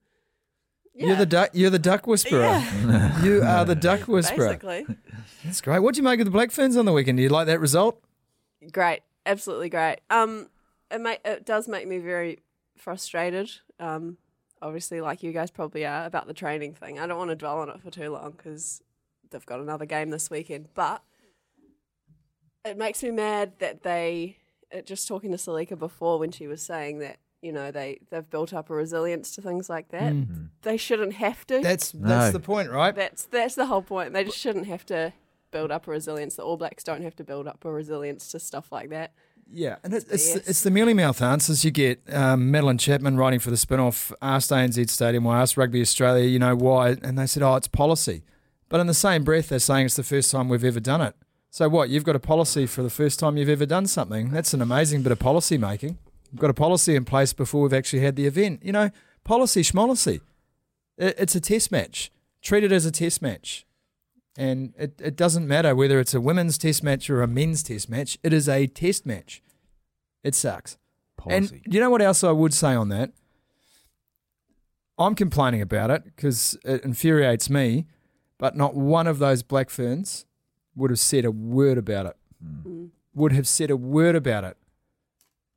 yeah, 0.93 1.07
You're 1.07 1.15
the 1.15 1.25
duck. 1.25 1.50
You're 1.53 1.69
the 1.71 1.79
duck 1.79 2.05
whisperer. 2.05 2.41
yeah, 2.41 3.21
You 3.24 3.41
are 3.43 3.65
the 3.65 3.75
duck 3.75 4.01
whisperer. 4.07 4.48
basically. 4.57 4.86
That's 5.43 5.62
great. 5.62 5.79
What 5.79 5.95
do 5.95 6.00
you 6.00 6.03
make 6.03 6.19
of 6.19 6.25
the 6.25 6.31
Black 6.31 6.51
Ferns 6.51 6.77
on 6.77 6.86
the 6.86 6.93
weekend? 6.93 7.17
Do 7.17 7.24
you 7.24 7.29
like 7.29 7.48
that 7.48 7.60
result? 7.60 8.00
great, 8.71 9.00
absolutely 9.25 9.69
great. 9.69 9.98
Um, 10.12 10.50
it 10.91 11.01
ma- 11.01 11.15
it 11.25 11.45
does 11.45 11.67
make 11.67 11.88
me 11.88 11.98
very 11.98 12.39
frustrated. 12.77 13.50
Um, 13.79 14.17
obviously, 14.62 15.01
like 15.01 15.24
you 15.24 15.32
guys 15.32 15.51
probably 15.51 15.86
are 15.86 16.06
about 16.06 16.27
the 16.27 16.34
training 16.34 16.74
thing. 16.74 17.00
I 17.00 17.08
don't 17.08 17.18
want 17.18 17.30
to 17.30 17.36
dwell 17.36 17.60
on 17.60 17.70
it 17.70 17.82
for 17.82 17.91
too 17.91 18.12
long 18.12 18.32
because 18.32 18.82
they've 19.30 19.46
got 19.46 19.60
another 19.60 19.86
game 19.86 20.10
this 20.10 20.30
weekend. 20.30 20.70
But 20.74 21.01
it 22.65 22.77
makes 22.77 23.01
me 23.03 23.12
mad 23.12 23.53
that 23.60 23.84
they. 23.84 24.38
Uh, 24.74 24.82
just 24.82 25.08
talking 25.08 25.32
to 25.32 25.38
Selica 25.38 25.77
before 25.77 26.18
when 26.18 26.32
she 26.32 26.48
was 26.48 26.62
saying 26.62 27.00
that 27.00 27.18
you 27.41 27.51
know 27.51 27.72
they 27.72 28.00
they've 28.10 28.30
built 28.30 28.53
up 28.53 28.70
a 28.70 28.74
resilience 28.74 29.36
to 29.36 29.41
things 29.41 29.70
like 29.70 29.89
that. 29.89 30.13
They 30.62 30.77
shouldn't 30.77 31.13
have 31.13 31.46
to. 31.48 31.60
That's 31.60 31.94
No. 31.94 32.08
that's 32.08 32.32
the 32.32 32.39
point, 32.39 32.70
right? 32.70 32.96
That's 32.96 33.25
that's 33.25 33.56
the 33.56 33.65
whole 33.65 33.82
point. 33.82 34.13
They 34.13 34.24
just 34.24 34.38
shouldn't 34.38 34.68
have 34.68 34.86
to 34.86 35.12
build 35.51 35.72
up 35.72 35.88
a 35.88 35.91
resilience. 35.91 36.36
The 36.36 36.44
All 36.44 36.56
Blacks 36.56 36.84
don't 36.86 37.01
have 37.01 37.15
to 37.18 37.24
build 37.25 37.48
up 37.48 37.65
a 37.65 37.72
resilience 37.72 38.32
to 38.32 38.39
stuff 38.39 38.72
like 38.72 38.89
that. 38.91 39.12
Yeah, 39.53 39.75
and 39.84 39.93
it, 39.93 40.05
it's 40.10 40.27
Yes. 40.36 40.48
it's 40.48 40.62
the 40.62 40.72
mealy 40.72 40.93
mouth 40.93 41.22
answers 41.22 41.65
you 41.65 41.72
get. 41.72 42.01
Um, 42.13 42.51
Madeleine 42.51 42.77
Chapman 42.77 43.17
writing 43.17 43.39
for 43.39 43.50
the 43.50 43.58
spin-off 43.58 44.12
asked 44.22 44.50
ANZ 44.51 44.89
Stadium, 44.89 45.27
I 45.27 45.41
asked 45.41 45.58
Rugby 45.58 45.81
Australia, 45.81 46.25
you 46.25 46.39
know 46.39 46.55
why, 46.55 46.96
and 47.03 47.17
they 47.17 47.25
said, 47.25 47.43
oh, 47.43 47.55
it's 47.55 47.67
policy. 47.67 48.24
But 48.70 48.79
in 48.79 48.88
the 48.88 48.93
same 48.93 49.24
breath, 49.24 49.50
they're 49.50 49.60
saying 49.60 49.88
it's 49.88 49.96
the 49.98 50.03
first 50.03 50.31
time 50.31 50.48
we've 50.48 50.63
ever 50.63 50.79
done 50.79 51.01
it. 51.01 51.15
So 51.50 51.67
what? 51.67 51.89
You've 51.89 52.05
got 52.05 52.15
a 52.15 52.20
policy 52.20 52.65
for 52.65 52.81
the 52.81 52.89
first 52.89 53.20
time 53.20 53.36
you've 53.36 53.50
ever 53.50 53.65
done 53.65 53.86
something. 53.86 54.31
That's 54.31 54.53
an 54.53 54.62
amazing 54.62 55.01
bit 55.03 55.12
of 55.12 55.20
policy 55.20 55.58
making. 55.58 55.98
We've 56.31 56.39
got 56.39 56.50
a 56.50 56.53
policy 56.53 56.96
in 56.96 57.03
place 57.03 57.34
before 57.34 57.63
we've 57.63 57.74
actually 57.74 58.03
had 58.03 58.15
the 58.15 58.25
event. 58.25 58.62
You 58.63 58.72
know, 58.72 58.89
policy 59.25 59.62
schmolicy. 59.63 60.22
It, 60.98 61.15
it's 61.20 61.36
a 61.36 61.41
test 61.41 61.70
match. 61.74 62.10
Treat 62.41 62.63
it 62.63 62.72
as 62.72 62.86
a 62.86 62.91
test 62.91 63.22
match. 63.22 63.65
And 64.38 64.74
it, 64.78 65.00
it 65.04 65.16
doesn't 65.16 65.48
matter 65.48 65.76
whether 65.76 66.00
it's 66.00 66.14
a 66.14 66.22
women's 66.22 66.58
test 66.58 66.84
match 66.84 67.10
or 67.10 67.22
a 67.22 67.28
men's 67.28 67.64
test 67.64 67.90
match. 67.90 68.18
It 68.24 68.32
is 68.34 68.48
a 68.48 68.68
test 68.68 69.06
match. 69.06 69.42
It 70.24 70.36
sucks. 70.36 70.78
Policy. 71.18 71.62
And 71.66 71.74
you 71.74 71.80
know 71.80 71.90
what 71.90 72.02
else 72.02 72.24
I 72.24 72.32
would 72.32 72.54
say 72.54 72.74
on 72.74 72.90
that? 72.90 73.12
I'm 74.98 75.16
complaining 75.16 75.62
about 75.62 75.90
it 75.90 76.04
because 76.06 76.58
it 76.64 76.84
infuriates 76.84 77.50
me, 77.50 77.88
but 78.38 78.56
not 78.56 78.76
one 78.76 79.08
of 79.08 79.20
those 79.20 79.44
Black 79.44 79.70
Ferns 79.70 80.26
would 80.76 80.92
have 80.92 81.00
said 81.00 81.26
a 81.26 81.32
word 81.32 81.78
about 81.78 82.06
it. 82.06 82.18
Hmm. 82.42 82.70
Mm. 82.70 82.90
Would 83.14 83.34
have 83.34 83.48
said 83.48 83.70
a 83.70 83.76
word 83.76 84.16
about 84.16 84.44
it. 84.44 84.58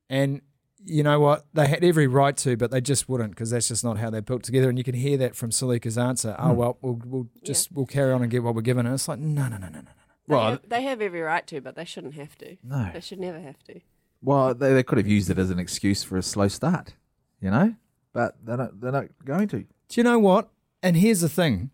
And 0.08 0.40
you 0.84 1.02
know 1.02 1.20
what? 1.20 1.46
They 1.54 1.66
had 1.66 1.84
every 1.84 2.06
right 2.06 2.36
to, 2.38 2.56
but 2.56 2.70
they 2.70 2.80
just 2.80 3.08
wouldn't 3.08 3.30
because 3.30 3.50
that's 3.50 3.68
just 3.68 3.84
not 3.84 3.98
how 3.98 4.10
they're 4.10 4.22
built 4.22 4.42
together. 4.42 4.68
And 4.68 4.78
you 4.78 4.84
can 4.84 4.94
hear 4.94 5.16
that 5.18 5.34
from 5.34 5.50
Selica's 5.50 5.98
answer. 5.98 6.36
Oh 6.38 6.50
hmm. 6.50 6.56
well, 6.56 6.78
we'll 6.80 7.00
we'll 7.04 7.28
just 7.42 7.72
we'll 7.72 7.86
carry 7.86 8.12
on 8.12 8.22
and 8.22 8.30
get 8.30 8.42
what 8.42 8.54
we're 8.54 8.62
given. 8.62 8.86
And 8.86 8.94
it's 8.94 9.08
like 9.08 9.18
no, 9.18 9.48
no, 9.48 9.56
no, 9.56 9.68
no, 9.68 9.80
no. 9.80 9.90
They, 10.26 10.34
Well, 10.34 10.50
have, 10.52 10.68
they 10.68 10.82
have 10.82 11.00
every 11.00 11.20
right 11.20 11.46
to, 11.48 11.60
but 11.60 11.76
they 11.76 11.84
shouldn't 11.84 12.14
have 12.14 12.36
to. 12.38 12.56
No. 12.62 12.90
They 12.92 13.00
should 13.00 13.20
never 13.20 13.40
have 13.40 13.62
to. 13.64 13.80
Well, 14.22 14.54
they, 14.54 14.72
they 14.72 14.82
could 14.82 14.98
have 14.98 15.06
used 15.06 15.28
it 15.28 15.38
as 15.38 15.50
an 15.50 15.58
excuse 15.58 16.02
for 16.02 16.16
a 16.16 16.22
slow 16.22 16.48
start, 16.48 16.94
you 17.40 17.50
know, 17.50 17.74
but 18.12 18.36
they're 18.42 18.56
not. 18.56 18.80
They're 18.80 18.92
not 18.92 19.06
going 19.24 19.48
to. 19.48 19.58
Do 19.58 19.66
you 20.00 20.02
know 20.02 20.18
what? 20.18 20.50
And 20.82 20.96
here's 20.96 21.20
the 21.20 21.28
thing: 21.28 21.70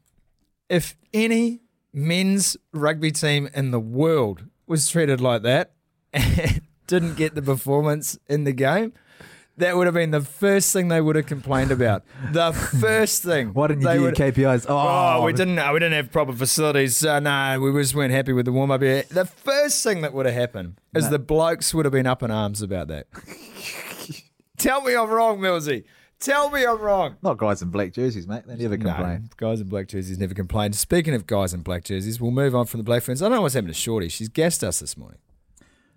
if 0.69 0.97
any 1.13 1.61
men's 1.93 2.57
rugby 2.73 3.11
team 3.11 3.49
in 3.55 3.71
the 3.71 3.81
world 3.81 4.45
was 4.67 4.89
treated 4.89 5.21
like 5.21 5.43
that 5.43 5.73
and 6.13 6.63
didn't 6.91 7.15
get 7.17 7.35
the 7.35 7.43
performance 7.43 8.19
in 8.29 8.45
the 8.45 8.53
game, 8.53 8.93
that 9.57 9.77
would 9.77 9.87
have 9.87 9.95
been 9.95 10.11
the 10.11 10.21
first 10.23 10.73
thing 10.73 10.89
they 10.89 11.01
would 11.01 11.17
have 11.17 11.27
complained 11.27 11.71
about. 11.71 12.03
The 12.33 12.53
first 12.81 13.23
thing. 13.23 13.53
Why 13.55 13.67
didn't 13.69 13.83
you 13.83 13.93
do 13.93 14.01
your 14.01 14.13
KPIs? 14.13 14.67
Oh, 14.69 15.19
Oh, 15.21 15.25
we 15.25 15.33
didn't. 15.33 15.55
No, 15.57 15.73
we 15.73 15.79
didn't 15.81 15.95
have 15.95 16.11
proper 16.13 16.33
facilities. 16.33 17.05
Uh, 17.05 17.21
no, 17.21 17.59
we 17.61 17.73
just 17.81 17.95
weren't 17.95 18.13
happy 18.13 18.33
with 18.33 18.45
the 18.47 18.53
warm 18.53 18.71
up. 18.71 18.83
Here. 18.83 19.05
The 19.11 19.25
first 19.27 19.83
thing 19.83 20.01
that 20.03 20.13
would 20.15 20.27
have 20.27 20.35
happened 20.35 20.77
is 20.95 21.11
the 21.11 21.19
blokes 21.19 21.73
would 21.75 21.85
have 21.85 21.93
been 21.93 22.07
up 22.07 22.23
in 22.23 22.31
arms 22.31 22.63
about 22.63 22.89
that. 22.89 23.07
Tell 24.59 24.83
me 24.83 24.95
I'm 24.95 25.09
wrong, 25.09 25.39
Millsy. 25.39 25.85
Tell 26.19 26.51
me 26.51 26.67
I'm 26.67 26.79
wrong. 26.79 27.17
Not 27.23 27.39
guys 27.39 27.63
in 27.63 27.71
black 27.71 27.93
jerseys, 27.95 28.27
mate. 28.29 28.43
They 28.47 28.57
never 28.57 28.77
complain. 28.77 29.23
No, 29.23 29.29
guys 29.49 29.61
in 29.63 29.69
black 29.69 29.89
jerseys 29.89 30.19
never 30.19 30.35
complain. 30.35 30.75
Speaking 30.75 31.15
of 31.15 31.27
guys 31.27 31.55
in 31.55 31.63
black 31.63 31.85
jerseys, 31.85 32.21
we'll 32.21 32.31
move 32.31 32.55
on 32.55 32.67
from 32.67 32.79
the 32.79 32.85
Black 32.85 33.03
Ferns. 33.03 33.23
I 33.23 33.29
don't 33.31 33.37
know 33.37 33.43
what's 33.43 33.55
happened 33.55 33.73
to 33.73 33.79
Shorty. 33.81 34.11
She's 34.11 34.29
gassed 34.29 34.63
us 34.63 34.81
this 34.81 34.99
morning. 34.99 35.19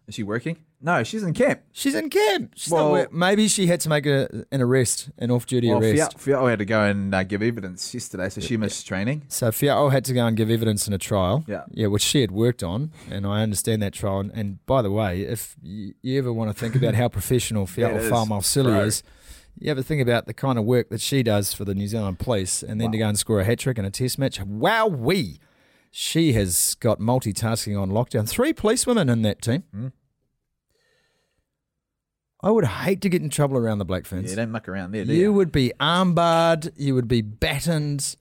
Is 0.08 0.16
she 0.16 0.24
working? 0.24 0.58
No, 0.82 1.02
she's 1.04 1.24
in 1.24 1.34
camp. 1.34 1.62
She's 1.72 1.96
in 1.96 2.10
camp. 2.10 2.52
She's 2.56 2.72
Well- 2.72 2.94
not 2.94 3.14
maybe 3.14 3.48
she 3.48 3.68
had 3.68 3.80
to 3.82 3.90
make 3.90 4.06
a, 4.06 4.46
an 4.52 4.62
arrest, 4.62 5.10
an 5.18 5.32
off-duty 5.32 5.70
Well, 5.70 5.80
arrest. 5.80 6.18
Fiao'o 6.18 6.50
had 6.50 6.60
to 6.60 6.66
go 6.66 6.84
and 6.84 7.16
uh, 7.16 7.24
give 7.24 7.42
evidence 7.42 7.94
yesterday, 7.94 8.28
so 8.28 8.42
she 8.42 8.58
missed 8.58 8.86
training. 8.86 9.24
So 9.30 9.50
Fiao'o 9.50 9.90
had 9.92 10.04
to 10.06 10.14
go 10.14 10.26
and 10.26 10.36
give 10.36 10.50
evidence 10.50 10.86
in 10.86 10.94
a 10.94 10.98
trial. 10.98 11.46
Yeah. 11.48 11.64
Yeah, 11.72 11.88
which 11.88 12.02
she 12.02 12.20
had 12.20 12.32
worked 12.32 12.64
on, 12.64 12.92
and 13.10 13.26
I 13.26 13.44
understand 13.44 13.82
that 13.82 13.94
trial. 13.94 14.20
And, 14.20 14.32
and 14.34 14.66
by 14.66 14.82
the 14.82 14.92
way, 14.92 15.22
if 15.22 15.56
you, 15.62 15.94
you 16.02 16.20
ever 16.20 16.34
want 16.34 16.50
to 16.52 16.54
think 16.54 16.76
about 16.76 16.96
how 16.96 17.08
professional 17.08 17.66
Fiao'o 17.66 17.94
Yeah, 18.56 18.82
it 18.82 18.88
is. 18.88 19.04
You 19.60 19.72
ever 19.72 19.84
think 19.84 20.02
about 20.02 20.26
the 20.26 20.34
kind 20.34 20.58
of 20.58 20.66
work 20.66 20.90
that 20.90 21.00
she 21.00 21.24
does 21.24 21.54
for 21.54 21.64
the 21.64 21.76
New 21.76 21.88
Zealand 21.88 22.20
Police, 22.20 22.62
and 22.62 22.82
then 22.82 22.92
to 22.92 22.98
go 22.98 23.08
and 23.08 23.18
score 23.18 23.40
a 23.40 23.44
hat 23.46 23.60
trick 23.60 23.78
in 23.78 23.86
a 23.86 23.92
test 23.92 24.18
match. 24.20 24.42
Wow, 24.42 24.88
we. 24.88 25.40
She 25.96 26.34
has 26.34 26.74
got 26.80 27.00
multitasking 27.00 27.80
on 27.80 27.92
lockdown. 27.92 28.28
Three 28.28 28.52
policewomen 28.52 29.10
in 29.10 29.22
that 29.22 29.44
team. 29.44 29.64
Hmm. 29.72 29.88
I 32.42 32.50
would 32.50 32.66
hate 32.66 33.00
to 33.02 33.10
get 33.10 33.22
in 33.22 33.30
trouble 33.30 33.58
around 33.58 33.78
the 33.78 33.86
Black 33.86 34.06
Ferns. 34.06 34.32
Yeah, 34.32 34.38
don't 34.38 34.50
muck 34.52 34.68
around 34.68 34.92
there, 34.92 35.06
do 35.06 35.14
You 35.14 35.20
you? 35.22 35.34
would 35.34 35.52
be 35.52 35.72
armbarred. 35.80 36.72
You 36.76 36.96
would 36.96 37.08
be 37.08 37.22
battened. 37.22 38.16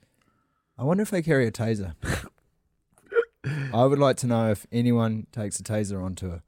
I 0.79 0.85
wonder 0.85 1.02
if 1.02 1.11
they 1.11 1.23
carry 1.23 1.47
a 1.47 1.50
taser. 1.50 1.95
I 3.73 3.85
would 3.87 3.99
like 3.99 4.17
to 4.19 4.26
know 4.26 4.50
if 4.50 4.67
anyone 4.71 5.26
takes 5.33 5.59
a 5.59 5.62
taser 5.62 6.05
on 6.05 6.14
tour. 6.14 6.43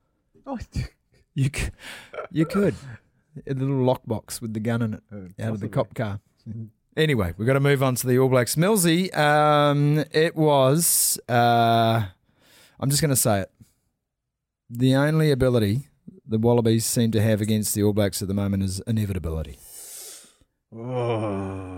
Oh, 0.47 0.59
You, 1.35 1.51
c- 1.53 1.71
you 2.31 2.45
could. 2.47 2.75
A 3.49 3.55
little 3.55 3.77
lockbox 3.79 4.41
with 4.41 4.53
the 4.55 4.61
gun 4.61 4.83
in 4.83 4.95
it 4.95 5.03
out 5.41 5.55
of 5.55 5.61
the 5.61 5.69
cop 5.69 5.95
car. 5.95 6.21
Anyway, 6.97 7.35
we've 7.37 7.47
got 7.47 7.55
to 7.55 7.61
move 7.61 7.83
on 7.83 7.97
to 7.97 8.07
the 8.07 8.19
All 8.19 8.29
Blacks. 8.29 8.55
Millsy, 8.55 9.15
um, 9.17 10.05
it 10.13 10.37
was, 10.37 11.19
uh, 11.29 12.05
I'm 12.79 12.91
just 12.91 13.03
going 13.03 13.11
to 13.11 13.17
say 13.17 13.41
it. 13.41 13.51
The 14.71 14.95
only 14.95 15.31
ability 15.33 15.89
the 16.27 16.39
Wallabies 16.39 16.87
seem 16.87 17.11
to 17.11 17.21
have 17.21 17.41
against 17.41 17.75
the 17.75 17.83
All 17.83 17.93
Blacks 17.93 18.23
at 18.23 18.29
the 18.29 18.35
moment 18.35 18.63
is 18.63 18.81
inevitability. 18.87 19.59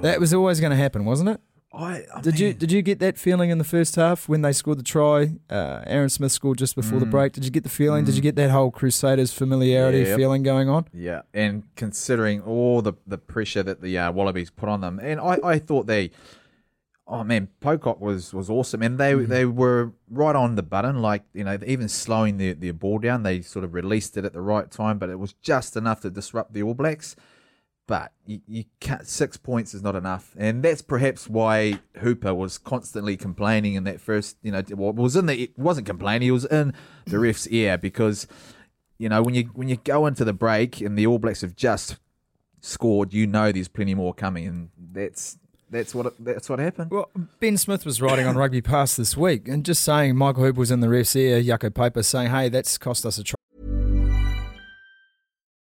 That 0.02 0.20
was 0.20 0.32
always 0.34 0.60
going 0.60 0.70
to 0.70 0.76
happen, 0.76 1.04
wasn't 1.04 1.30
it? 1.30 1.40
I, 1.76 2.04
I 2.14 2.20
Did 2.22 2.40
you 2.40 2.54
did 2.54 2.72
you 2.72 2.80
get 2.82 2.98
that 3.00 3.18
feeling 3.18 3.50
in 3.50 3.58
the 3.58 3.64
first 3.64 3.96
half 3.96 4.28
when 4.28 4.40
they 4.42 4.52
scored 4.52 4.78
the 4.78 4.82
try? 4.82 5.32
Uh, 5.50 5.82
Aaron 5.86 6.08
Smith 6.08 6.32
scored 6.32 6.56
just 6.58 6.74
before 6.74 6.96
Mm. 6.98 7.00
the 7.00 7.06
break. 7.06 7.32
Did 7.34 7.44
you 7.44 7.50
get 7.50 7.64
the 7.64 7.68
feeling? 7.68 8.04
Did 8.04 8.14
you 8.16 8.22
get 8.22 8.34
that 8.36 8.50
whole 8.50 8.70
Crusaders 8.70 9.32
familiarity 9.32 9.98
Yep. 9.98 10.16
feeling 10.16 10.42
going 10.42 10.68
on? 10.70 10.86
Yeah, 10.94 11.22
and 11.34 11.64
considering 11.76 12.40
all 12.40 12.80
the, 12.82 12.94
the 13.06 13.18
pressure 13.18 13.62
that 13.62 13.82
the 13.82 13.98
uh, 13.98 14.10
Wallabies 14.12 14.50
put 14.50 14.68
on 14.70 14.80
them, 14.80 14.98
and 15.02 15.20
I, 15.20 15.38
I 15.44 15.58
thought 15.58 15.86
they, 15.86 16.12
oh 17.06 17.22
man, 17.24 17.48
Pocock 17.60 18.00
was 18.00 18.32
was 18.32 18.48
awesome, 18.48 18.82
and 18.82 18.98
they 18.98 19.12
Mm-hmm. 19.12 19.30
they 19.30 19.44
were 19.44 19.92
right 20.10 20.34
on 20.36 20.54
the 20.54 20.62
button, 20.62 21.02
like 21.02 21.24
you 21.34 21.44
know, 21.44 21.58
even 21.66 21.88
slowing 21.88 22.38
their, 22.38 22.54
their 22.54 22.72
ball 22.72 22.98
down, 22.98 23.22
they 23.22 23.42
sort 23.42 23.64
of 23.64 23.74
released 23.74 24.16
it 24.16 24.24
at 24.24 24.32
the 24.32 24.40
right 24.40 24.70
time, 24.70 24.98
but 24.98 25.10
it 25.10 25.18
was 25.18 25.34
just 25.42 25.76
enough 25.76 26.00
to 26.00 26.10
disrupt 26.10 26.52
the 26.54 26.62
All 26.62 26.74
Blacks. 26.74 27.16
But 27.88 28.12
you, 28.26 28.40
you 28.48 28.64
can't, 28.80 29.06
six 29.06 29.36
points 29.36 29.72
is 29.72 29.82
not 29.82 29.94
enough, 29.94 30.34
and 30.36 30.62
that's 30.62 30.82
perhaps 30.82 31.28
why 31.28 31.78
Hooper 31.98 32.34
was 32.34 32.58
constantly 32.58 33.16
complaining 33.16 33.74
in 33.74 33.84
that 33.84 34.00
first, 34.00 34.36
you 34.42 34.50
know, 34.50 34.62
was 34.70 35.14
in 35.14 35.26
the 35.26 35.52
wasn't 35.56 35.86
complaining, 35.86 36.26
he 36.26 36.32
was 36.32 36.44
in 36.46 36.74
the 37.06 37.18
ref's 37.20 37.46
ear 37.48 37.78
because 37.78 38.26
you 38.98 39.08
know, 39.08 39.22
when 39.22 39.34
you 39.34 39.44
when 39.54 39.68
you 39.68 39.76
go 39.76 40.06
into 40.06 40.24
the 40.24 40.32
break 40.32 40.80
and 40.80 40.98
the 40.98 41.06
All 41.06 41.18
Blacks 41.18 41.42
have 41.42 41.54
just 41.54 41.96
scored, 42.60 43.12
you 43.12 43.26
know 43.26 43.52
there's 43.52 43.68
plenty 43.68 43.94
more 43.94 44.14
coming, 44.14 44.46
and 44.46 44.70
that's 44.92 45.38
that's 45.70 45.94
what 45.94 46.06
it, 46.06 46.14
that's 46.18 46.48
what 46.48 46.58
happened. 46.58 46.90
Well, 46.90 47.10
Ben 47.40 47.56
Smith 47.56 47.84
was 47.84 48.00
writing 48.00 48.26
on 48.26 48.36
Rugby 48.36 48.62
Pass 48.62 48.96
this 48.96 49.16
week 49.16 49.48
and 49.48 49.64
just 49.64 49.82
saying 49.82 50.16
Michael 50.16 50.44
Hooper 50.44 50.60
was 50.60 50.70
in 50.70 50.80
the 50.80 50.88
ref's 50.88 51.14
ear, 51.16 51.42
Jaco 51.42 51.70
Peyper, 51.70 52.04
saying, 52.04 52.30
hey, 52.30 52.48
that's 52.48 52.78
cost 52.78 53.04
us 53.04 53.18
a 53.18 53.24
try. 53.24 53.35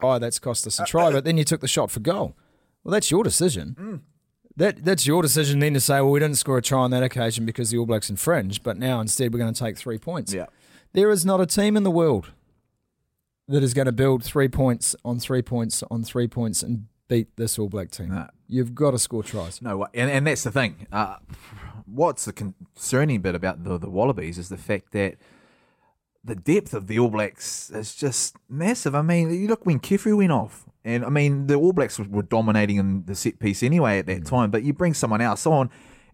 Oh, 0.00 0.18
that's 0.18 0.38
cost 0.38 0.66
us 0.66 0.78
a 0.78 0.82
uh, 0.82 0.86
try, 0.86 1.06
uh, 1.06 1.12
but 1.12 1.24
then 1.24 1.36
you 1.36 1.44
took 1.44 1.60
the 1.60 1.68
shot 1.68 1.90
for 1.90 2.00
goal. 2.00 2.36
Well, 2.84 2.92
that's 2.92 3.10
your 3.10 3.24
decision. 3.24 3.76
Mm. 3.78 4.00
That 4.56 4.84
That's 4.84 5.06
your 5.06 5.22
decision 5.22 5.60
then 5.60 5.74
to 5.74 5.80
say, 5.80 6.00
well, 6.00 6.10
we 6.10 6.18
didn't 6.18 6.36
score 6.36 6.58
a 6.58 6.62
try 6.62 6.80
on 6.80 6.90
that 6.90 7.04
occasion 7.04 7.46
because 7.46 7.70
the 7.70 7.78
All 7.78 7.86
Blacks 7.86 8.10
infringed, 8.10 8.64
but 8.64 8.76
now 8.76 9.00
instead 9.00 9.32
we're 9.32 9.38
going 9.38 9.54
to 9.54 9.58
take 9.58 9.76
three 9.76 9.98
points. 9.98 10.34
Yeah. 10.34 10.46
There 10.94 11.10
is 11.10 11.24
not 11.24 11.40
a 11.40 11.46
team 11.46 11.76
in 11.76 11.84
the 11.84 11.90
world 11.90 12.32
that 13.46 13.62
is 13.62 13.72
going 13.72 13.86
to 13.86 13.92
build 13.92 14.24
three 14.24 14.48
points 14.48 14.96
on 15.04 15.20
three 15.20 15.42
points 15.42 15.84
on 15.90 16.02
three 16.02 16.26
points 16.26 16.62
and 16.62 16.86
beat 17.06 17.28
this 17.36 17.58
All 17.58 17.68
Black 17.68 17.90
team. 17.90 18.08
No. 18.08 18.28
You've 18.48 18.74
got 18.74 18.90
to 18.92 18.98
score 18.98 19.22
tries. 19.22 19.62
No, 19.62 19.86
and, 19.94 20.10
and 20.10 20.26
that's 20.26 20.42
the 20.42 20.50
thing. 20.50 20.88
Uh, 20.90 21.16
what's 21.86 22.24
the 22.24 22.32
concerning 22.32 23.20
bit 23.20 23.34
about 23.34 23.62
the, 23.62 23.78
the 23.78 23.90
Wallabies 23.90 24.38
is 24.38 24.48
the 24.48 24.58
fact 24.58 24.92
that 24.92 25.16
the 26.28 26.36
depth 26.36 26.74
of 26.74 26.86
the 26.86 26.98
All 26.98 27.08
Blacks 27.10 27.70
is 27.70 27.94
just 27.94 28.36
massive. 28.48 28.94
I 28.94 29.02
mean, 29.02 29.30
you 29.30 29.48
look 29.48 29.66
when 29.66 29.80
Kepu 29.80 30.16
went 30.16 30.30
off, 30.32 30.66
and 30.84 31.04
I 31.04 31.08
mean, 31.08 31.46
the 31.48 31.54
All 31.56 31.72
Blacks 31.72 31.98
were 31.98 32.22
dominating 32.22 32.76
in 32.76 33.04
the 33.06 33.14
set 33.14 33.38
piece 33.40 33.62
anyway 33.62 33.98
at 33.98 34.06
that 34.06 34.24
time, 34.26 34.50
but 34.50 34.62
you 34.62 34.72
bring 34.72 34.94
someone 34.94 35.20
else 35.20 35.46
on, 35.46 35.70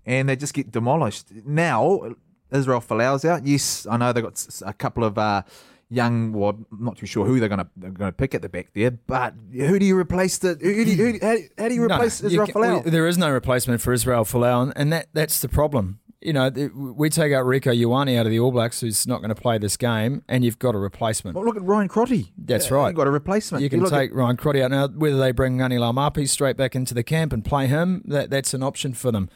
and 0.07 0.29
they 0.29 0.37
just 0.37 0.55
get 0.55 0.71
demolished. 0.71 1.27
Now, 1.45 2.15
Israel 2.53 2.81
Folau's 2.81 3.25
out. 3.25 3.45
Yes, 3.47 3.87
I 3.91 3.97
know 3.99 4.13
they've 4.13 4.25
got 4.25 4.47
a 4.65 4.73
couple 4.73 5.05
of. 5.05 5.19
Uh, 5.19 5.43
Young, 5.91 6.33
well, 6.33 6.49
I'm 6.73 6.85
not 6.85 6.97
too 6.97 7.05
sure 7.07 7.27
who 7.27 7.39
they're 7.39 7.49
going 7.49 7.61
to 7.61 7.69
they're 7.77 7.91
going 7.91 8.11
to 8.11 8.17
pick 8.17 8.35
at 8.35 8.41
the 8.41 8.49
back 8.49 8.69
there, 8.75 8.91
but 8.91 9.35
who 9.53 9.79
do 9.79 9.85
you 9.85 9.97
replace 9.97 10.39
the 10.39 10.57
who 10.61 10.85
do 10.85 10.91
you, 10.91 10.97
who, 10.97 11.19
how, 11.25 11.37
how 11.59 11.69
do 11.69 11.75
you 11.75 11.87
No, 11.87 11.95
replace 11.97 12.23
you 12.23 12.29
Israel 12.29 12.47
ca- 12.47 12.53
Folau? 12.55 12.85
There 12.85 13.07
is 13.07 13.19
no 13.19 13.31
replacement 13.31 13.83
for 13.83 13.93
Israel 13.93 14.25
Folau, 14.25 14.63
and- 14.63 14.73
and 14.77 14.93
that, 14.95 15.09
that's 15.13 15.41
the 15.41 15.49
problem. 15.49 16.01
You 16.25 16.33
know, 16.33 16.51
we 16.97 17.11
take 17.11 17.33
out 17.33 17.45
Rieko 17.45 17.77
Ioane 17.79 18.19
out 18.19 18.25
of 18.27 18.31
the 18.31 18.41
All 18.41 18.51
Blacks, 18.51 18.81
who's 18.81 19.07
not 19.07 19.19
going 19.21 19.29
to 19.29 19.41
play 19.41 19.59
this 19.59 19.77
game, 19.77 20.23
and 20.29 20.43
you've 20.45 20.59
got 20.59 20.75
a 20.75 20.79
replacement. 20.79 21.37
Well, 21.37 21.45
look 21.45 21.57
at 21.57 21.63
Ryan 21.63 21.87
Crotty. 21.89 22.33
That's 22.39 22.71
right. 22.71 22.89
You've 22.89 22.97
got 22.97 23.07
a 23.07 23.11
replacement. 23.11 23.63
You 23.63 23.69
can 23.69 23.81
look 23.81 23.91
take 23.93 24.15
Ryan 24.15 24.37
Crotty 24.39 24.63
out 24.63 24.71
now. 24.71 24.89
Whether 24.89 25.19
they 25.19 25.33
bring 25.33 25.59
Ngani 25.59 25.79
Laumape 25.79 26.27
straight 26.29 26.57
back 26.57 26.75
into 26.75 26.95
the 26.95 27.03
camp 27.03 27.33
and 27.35 27.45
play 27.45 27.67
him, 27.67 28.03
that 28.07 28.31
that's 28.31 28.55
an 28.55 28.63
option 28.63 28.95
for 28.95 29.13
them. 29.13 29.29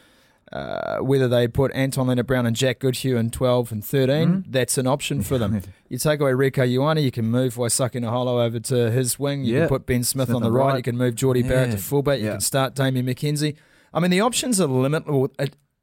Uh, 0.51 0.97
whether 0.97 1.27
they 1.27 1.47
put 1.47 1.71
Anton 1.75 2.07
Lienert-Brown 2.07 2.47
and 2.47 2.55
Jack 2.55 2.79
Goodhue 2.79 3.17
in 3.17 3.29
12 3.29 3.71
and 3.71 3.85
13, 3.85 4.27
Mm-hmm. 4.27 4.51
that's 4.51 4.79
an 4.79 4.87
option 4.87 5.21
for 5.21 5.37
them. 5.37 5.61
you 5.89 5.99
take 5.99 6.19
away 6.19 6.31
Rieko 6.31 6.67
Ioane, 6.67 7.03
you 7.03 7.11
can 7.11 7.25
move 7.25 7.53
Waisake 7.53 8.01
Naholo 8.01 8.43
over 8.43 8.59
to 8.61 8.89
his 8.89 9.19
wing. 9.19 9.43
You 9.43 9.53
Yeah. 9.53 9.59
can 9.59 9.69
put 9.69 9.85
Ben 9.85 10.03
Smith, 10.03 10.25
Smith 10.29 10.35
on 10.37 10.41
the 10.41 10.51
right. 10.51 10.69
right. 10.69 10.77
You 10.77 10.81
can 10.81 10.97
move 10.97 11.13
Jordie 11.13 11.43
Barrett 11.43 11.69
to 11.73 11.77
fullback. 11.77 12.17
You 12.17 12.25
Yeah. 12.25 12.31
can 12.31 12.41
start 12.41 12.73
Damian 12.73 13.05
McKenzie. 13.05 13.57
I 13.93 13.99
mean, 13.99 14.09
the 14.09 14.21
options 14.21 14.59
are 14.59 14.65
limitless. 14.65 15.29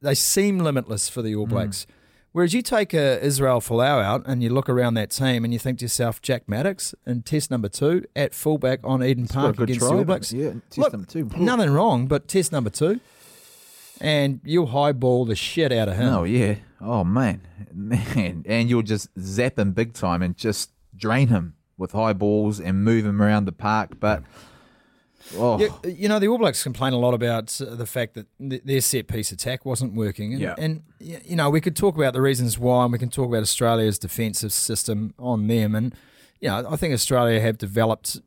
They 0.03 0.15
seem 0.15 0.59
limitless 0.59 1.09
for 1.09 1.23
the 1.23 1.33
Mm. 1.33 1.39
All 1.41 1.47
Blacks. 1.47 1.87
Whereas 2.33 2.53
you 2.53 2.61
take 2.61 2.93
uh, 2.93 3.19
Israel 3.23 3.61
Folau 3.63 4.03
out 4.05 4.23
and 4.27 4.43
you 4.43 4.51
look 4.51 4.69
around 4.69 4.93
that 4.95 5.09
team 5.11 5.43
and 5.43 5.55
you 5.55 5.59
think 5.59 5.79
to 5.79 5.85
yourself, 5.87 6.21
Jack 6.21 6.47
Maddocks 6.47 6.95
in 7.07 7.23
test 7.23 7.51
number 7.51 7.71
two 7.71 8.05
at 8.15 8.35
fullback 8.35 8.81
on 8.85 9.03
Eden 9.03 9.25
a 9.25 9.33
Park 9.33 9.59
against 9.59 9.81
try, 9.81 9.89
the 9.89 9.97
All 9.97 10.05
Blacks. 10.05 10.33
yeah, 10.35 10.51
test 10.69 10.77
Look, 10.79 10.93
number 10.93 11.07
two. 11.07 11.31
Nothing 11.39 11.71
wrong, 11.71 12.07
but 12.09 12.29
test 12.29 12.53
number 12.53 12.69
two. 12.69 13.01
And 14.01 14.41
you'll 14.45 14.67
highball 14.67 15.25
the 15.25 15.35
shit 15.35 15.73
out 15.73 15.89
of 15.89 15.97
him. 15.97 16.13
Oh 16.13 16.25
yeah. 16.25 16.57
Oh 16.79 17.05
man, 17.05 17.41
man, 17.73 18.45
and 18.47 18.69
you'll 18.69 18.83
just 18.83 19.09
zap 19.19 19.59
him 19.59 19.73
big 19.73 19.95
time 19.95 20.21
and 20.21 20.37
just 20.37 20.71
drain 20.95 21.29
him 21.29 21.55
with 21.79 21.93
high 21.93 22.13
balls 22.13 22.61
and 22.61 22.85
move 22.85 23.07
him 23.07 23.23
around 23.23 23.47
the 23.47 23.53
park. 23.53 23.93
But 23.99 24.23
oh, 25.37 25.59
You, 25.59 25.73
you 25.85 26.09
know, 26.09 26.19
the 26.19 26.29
All 26.29 26.39
Blacks 26.39 26.62
complain 26.62 26.93
a 26.93 26.99
lot 26.99 27.15
about 27.15 27.49
the 27.61 27.87
fact 27.87 28.15
that 28.15 28.27
th- 28.39 28.62
their 28.65 28.81
set 28.81 29.09
piece 29.09 29.33
attack 29.33 29.65
wasn't 29.65 29.95
working. 29.95 30.33
And, 30.33 30.43
Yeah. 30.43 30.55
and, 30.59 30.83
you 31.01 31.37
know, 31.37 31.51
we 31.51 31.61
could 31.61 31.77
talk 31.77 31.97
about 31.97 32.12
the 32.12 32.21
reasons 32.21 32.59
why, 32.59 32.85
and 32.85 32.93
we 32.93 32.99
can 32.99 33.11
talk 33.11 33.29
about 33.29 33.43
Australia's 33.43 33.99
defensive 33.99 34.53
system 34.53 35.15
on 35.19 35.47
them. 35.47 35.75
And, 35.75 35.95
you 36.41 36.49
know, 36.49 36.67
I 36.71 36.77
think 36.77 36.95
Australia 36.95 37.41
have 37.41 37.59
developed 37.59 38.21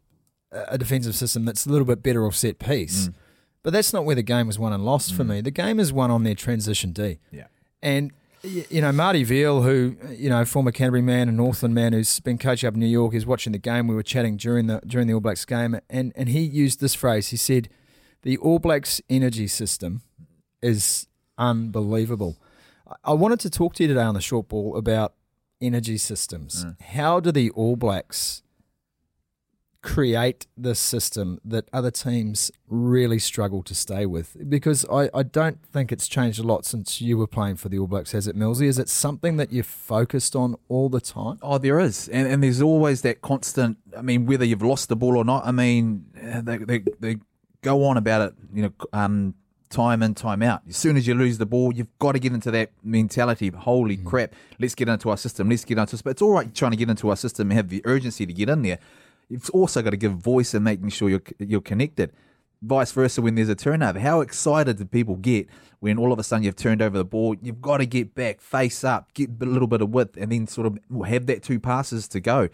a 0.51 0.77
defensive 0.77 1.15
system 1.15 1.45
that's 1.45 1.65
a 1.65 1.69
little 1.69 1.85
bit 1.85 2.01
better 2.01 2.25
off 2.25 2.35
set 2.35 2.59
piece. 2.59 3.07
Mm. 3.07 3.13
But 3.61 3.73
that's 3.73 3.93
not 3.93 4.05
where 4.05 4.15
the 4.15 4.23
game 4.23 4.47
was 4.47 4.57
won 4.57 4.73
and 4.73 4.83
lost 4.83 5.13
for 5.13 5.23
mm. 5.23 5.29
me. 5.29 5.41
The 5.41 5.51
game 5.51 5.79
is 5.79 5.93
won 5.93 6.11
on 6.11 6.23
their 6.23 6.35
transition 6.35 6.91
D. 6.91 7.19
yeah. 7.31 7.47
And 7.81 8.11
you 8.43 8.81
know 8.81 8.91
Marty 8.91 9.23
Veale, 9.25 9.61
who 9.63 9.95
you 10.13 10.29
know 10.29 10.45
former 10.45 10.71
Canterbury 10.71 11.01
man 11.01 11.27
and 11.27 11.37
Northland 11.37 11.73
man, 11.75 11.93
who's 11.93 12.19
been 12.19 12.37
coaching 12.37 12.67
up 12.67 12.73
in 12.73 12.79
New 12.79 12.85
York, 12.87 13.13
is 13.13 13.25
watching 13.25 13.51
the 13.53 13.59
game. 13.59 13.87
We 13.87 13.95
were 13.95 14.03
chatting 14.03 14.37
during 14.37 14.67
the 14.67 14.81
during 14.85 15.07
the 15.07 15.13
All 15.13 15.19
Blacks 15.19 15.45
game, 15.45 15.77
and 15.89 16.13
and 16.15 16.29
he 16.29 16.41
used 16.41 16.79
this 16.79 16.93
phrase. 16.95 17.29
He 17.29 17.37
said, 17.37 17.69
"The 18.23 18.37
All 18.37 18.59
Blacks 18.59 19.01
energy 19.09 19.47
system 19.47 20.01
is 20.61 21.07
unbelievable." 21.37 22.37
I- 22.87 23.11
I 23.11 23.13
wanted 23.13 23.39
to 23.41 23.49
talk 23.49 23.73
to 23.75 23.83
you 23.83 23.87
today 23.87 24.01
on 24.03 24.13
the 24.13 24.21
short 24.21 24.47
ball 24.49 24.75
about 24.77 25.13
energy 25.61 25.97
systems. 25.97 26.65
Mm. 26.65 26.81
How 26.81 27.19
do 27.19 27.31
the 27.31 27.49
All 27.51 27.75
Blacks 27.75 28.41
create 29.81 30.45
this 30.57 30.79
system 30.79 31.39
that 31.45 31.69
other 31.71 31.91
teams 31.91 32.51
really 32.67 33.19
struggle 33.19 33.63
to 33.63 33.73
stay 33.73 34.05
with? 34.05 34.35
Because 34.49 34.85
I, 34.91 35.09
I 35.13 35.23
don't 35.23 35.63
think 35.65 35.91
it's 35.91 36.07
changed 36.07 36.39
a 36.39 36.43
lot 36.43 36.65
since 36.65 37.01
you 37.01 37.17
were 37.17 37.27
playing 37.27 37.55
for 37.55 37.69
the 37.69 37.79
All 37.79 37.87
Blacks, 37.87 38.11
has 38.11 38.27
it, 38.27 38.35
Millsy? 38.35 38.63
Is 38.67 38.79
it 38.79 38.89
something 38.89 39.37
that 39.37 39.51
you're 39.51 39.63
focused 39.63 40.35
on 40.35 40.55
all 40.67 40.89
the 40.89 41.01
time? 41.01 41.39
Oh, 41.41 41.57
there 41.57 41.79
is, 41.79 42.09
and 42.09 42.27
and 42.27 42.43
there's 42.43 42.61
always 42.61 43.01
that 43.03 43.21
constant. 43.21 43.77
I 43.97 44.01
mean, 44.01 44.25
whether 44.25 44.45
you've 44.45 44.61
lost 44.61 44.89
the 44.89 44.95
ball 44.95 45.17
or 45.17 45.25
not. 45.25 45.45
I 45.45 45.51
mean, 45.51 46.05
uh, 46.21 46.41
they 46.41 46.57
they, 46.57 46.83
they 46.99 47.17
go 47.61 47.85
on 47.85 47.97
about 47.97 48.21
it. 48.21 48.33
You 48.53 48.63
know, 48.63 48.73
um, 48.93 49.35
time 49.69 50.03
in, 50.03 50.15
time 50.15 50.41
out. 50.41 50.61
As 50.67 50.75
soon 50.75 50.97
as 50.97 51.07
you 51.07 51.13
lose 51.13 51.37
the 51.37 51.45
ball, 51.45 51.73
you've 51.73 51.97
got 51.99 52.13
to 52.13 52.19
get 52.19 52.33
into 52.33 52.51
that 52.51 52.71
mentality. 52.83 53.47
of, 53.47 53.55
Holy 53.55 53.97
crap! 53.97 54.33
Let's 54.59 54.75
get 54.75 54.89
into 54.89 55.09
our 55.09 55.17
system. 55.17 55.49
Let's 55.49 55.65
get 55.65 55.77
into. 55.77 55.95
It. 55.95 56.03
But 56.03 56.11
it's 56.11 56.21
all 56.21 56.31
right 56.31 56.53
trying 56.53 56.71
to 56.71 56.77
get 56.77 56.89
into 56.89 57.09
our 57.09 57.15
system 57.15 57.49
and 57.49 57.57
have 57.57 57.69
the 57.69 57.81
urgency 57.85 58.25
to 58.25 58.33
get 58.33 58.49
in 58.49 58.63
there. 58.63 58.79
You've 59.29 59.49
also 59.51 59.81
got 59.81 59.91
to 59.91 59.97
give 59.97 60.13
voice 60.13 60.53
and 60.53 60.63
making 60.63 60.89
sure 60.89 61.09
you're 61.09 61.21
you're 61.37 61.61
connected. 61.61 62.11
Vice 62.61 62.91
versa, 62.91 63.21
when 63.21 63.35
there's 63.35 63.47
a 63.47 63.55
turnover, 63.55 63.99
how 63.99 64.19
excited 64.19 64.77
do 64.77 64.85
people 64.85 65.15
get 65.15 65.47
when 65.79 65.97
all 65.97 66.11
of 66.11 66.19
a 66.19 66.23
sudden 66.23 66.43
you've 66.43 66.57
turned 66.57 66.81
over 66.81 66.97
the 66.97 67.05
ball? 67.05 67.35
You've 67.41 67.61
got 67.61 67.77
to 67.77 67.85
get 67.85 68.15
back, 68.15 68.41
face 68.41 68.83
up, 68.83 69.13
get 69.13 69.29
a 69.41 69.45
little 69.45 69.67
bit 69.67 69.81
of 69.81 69.91
width, 69.91 70.17
and 70.17 70.31
then 70.31 70.45
sort 70.45 70.67
of 70.67 70.77
have 71.05 71.27
that 71.27 71.41
two 71.41 71.59
passes 71.59 72.07
to 72.09 72.19
go. 72.19 72.49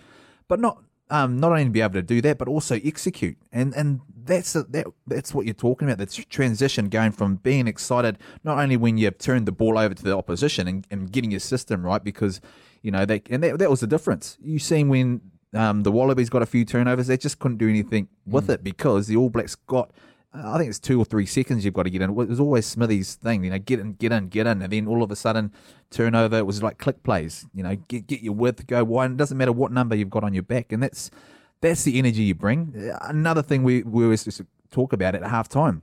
But 0.47 0.59
not 0.59 0.83
um, 1.09 1.39
not 1.39 1.51
only 1.51 1.69
be 1.69 1.81
able 1.81 1.93
to 1.93 2.01
do 2.01 2.21
that, 2.21 2.37
but 2.37 2.47
also 2.47 2.79
execute. 2.83 3.37
And 3.51 3.73
and 3.75 4.01
that's 4.23 4.55
a, 4.55 4.63
that 4.63 4.87
that's 5.07 5.33
what 5.33 5.45
you're 5.45 5.53
talking 5.53 5.89
about. 5.89 5.97
The 5.97 6.25
transition 6.29 6.89
going 6.89 7.11
from 7.11 7.37
being 7.37 7.67
excited 7.67 8.17
not 8.43 8.59
only 8.59 8.77
when 8.77 8.97
you've 8.97 9.17
turned 9.17 9.47
the 9.47 9.51
ball 9.51 9.77
over 9.77 9.93
to 9.93 10.03
the 10.03 10.15
opposition 10.15 10.67
and, 10.67 10.87
and 10.91 11.11
getting 11.11 11.31
your 11.31 11.39
system 11.39 11.85
right, 11.85 12.03
because 12.03 12.41
you 12.81 12.91
know 12.91 13.05
they 13.05 13.21
and 13.29 13.43
that, 13.43 13.59
that 13.59 13.69
was 13.69 13.79
the 13.79 13.87
difference. 13.87 14.37
You 14.41 14.59
seen 14.59 14.89
when 14.89 15.21
um, 15.55 15.83
the 15.83 15.91
Wallabies 15.91 16.29
got 16.29 16.41
a 16.41 16.45
few 16.45 16.65
turnovers, 16.65 17.07
they 17.07 17.17
just 17.17 17.39
couldn't 17.39 17.57
do 17.57 17.69
anything 17.69 18.07
with 18.25 18.49
it 18.49 18.63
because 18.63 19.07
the 19.07 19.15
All 19.15 19.29
Blacks 19.29 19.55
got. 19.55 19.91
uh, 20.33 20.53
I 20.53 20.57
think 20.57 20.69
it's 20.69 20.79
two 20.79 20.99
or 20.99 21.05
three 21.05 21.25
seconds 21.25 21.63
you've 21.63 21.73
got 21.73 21.83
to 21.83 21.89
get 21.89 22.01
in. 22.01 22.09
It 22.09 22.13
was 22.13 22.39
always 22.39 22.65
Smithy's 22.65 23.15
thing, 23.15 23.43
you 23.43 23.51
know, 23.51 23.59
get 23.59 23.79
in, 23.79 23.93
get 23.93 24.11
in, 24.11 24.27
get 24.27 24.47
in, 24.47 24.61
and 24.61 24.71
then 24.71 24.87
all 24.87 25.01
of 25.03 25.11
a 25.11 25.15
sudden 25.15 25.51
turnover. 25.89 26.37
It 26.37 26.45
was 26.45 26.61
like 26.61 26.77
click 26.77 27.03
plays, 27.03 27.45
you 27.53 27.63
know, 27.63 27.75
get 27.87 28.07
get 28.07 28.21
your 28.21 28.33
width, 28.33 28.67
go 28.67 28.83
wide. 28.83 29.11
It 29.11 29.17
doesn't 29.17 29.37
matter 29.37 29.51
what 29.53 29.71
number 29.71 29.95
you've 29.95 30.09
got 30.09 30.23
on 30.23 30.33
your 30.33 30.43
back, 30.43 30.71
and 30.71 30.83
that's 30.83 31.09
that's 31.61 31.83
the 31.83 31.97
energy 31.97 32.23
you 32.23 32.35
bring. 32.35 32.73
Uh, 32.75 32.97
Another 33.01 33.41
thing 33.41 33.63
we 33.63 33.83
we 33.83 34.03
always 34.03 34.23
just 34.25 34.41
talk 34.71 34.91
about 34.93 35.15
at 35.15 35.23
half 35.23 35.47
time. 35.47 35.81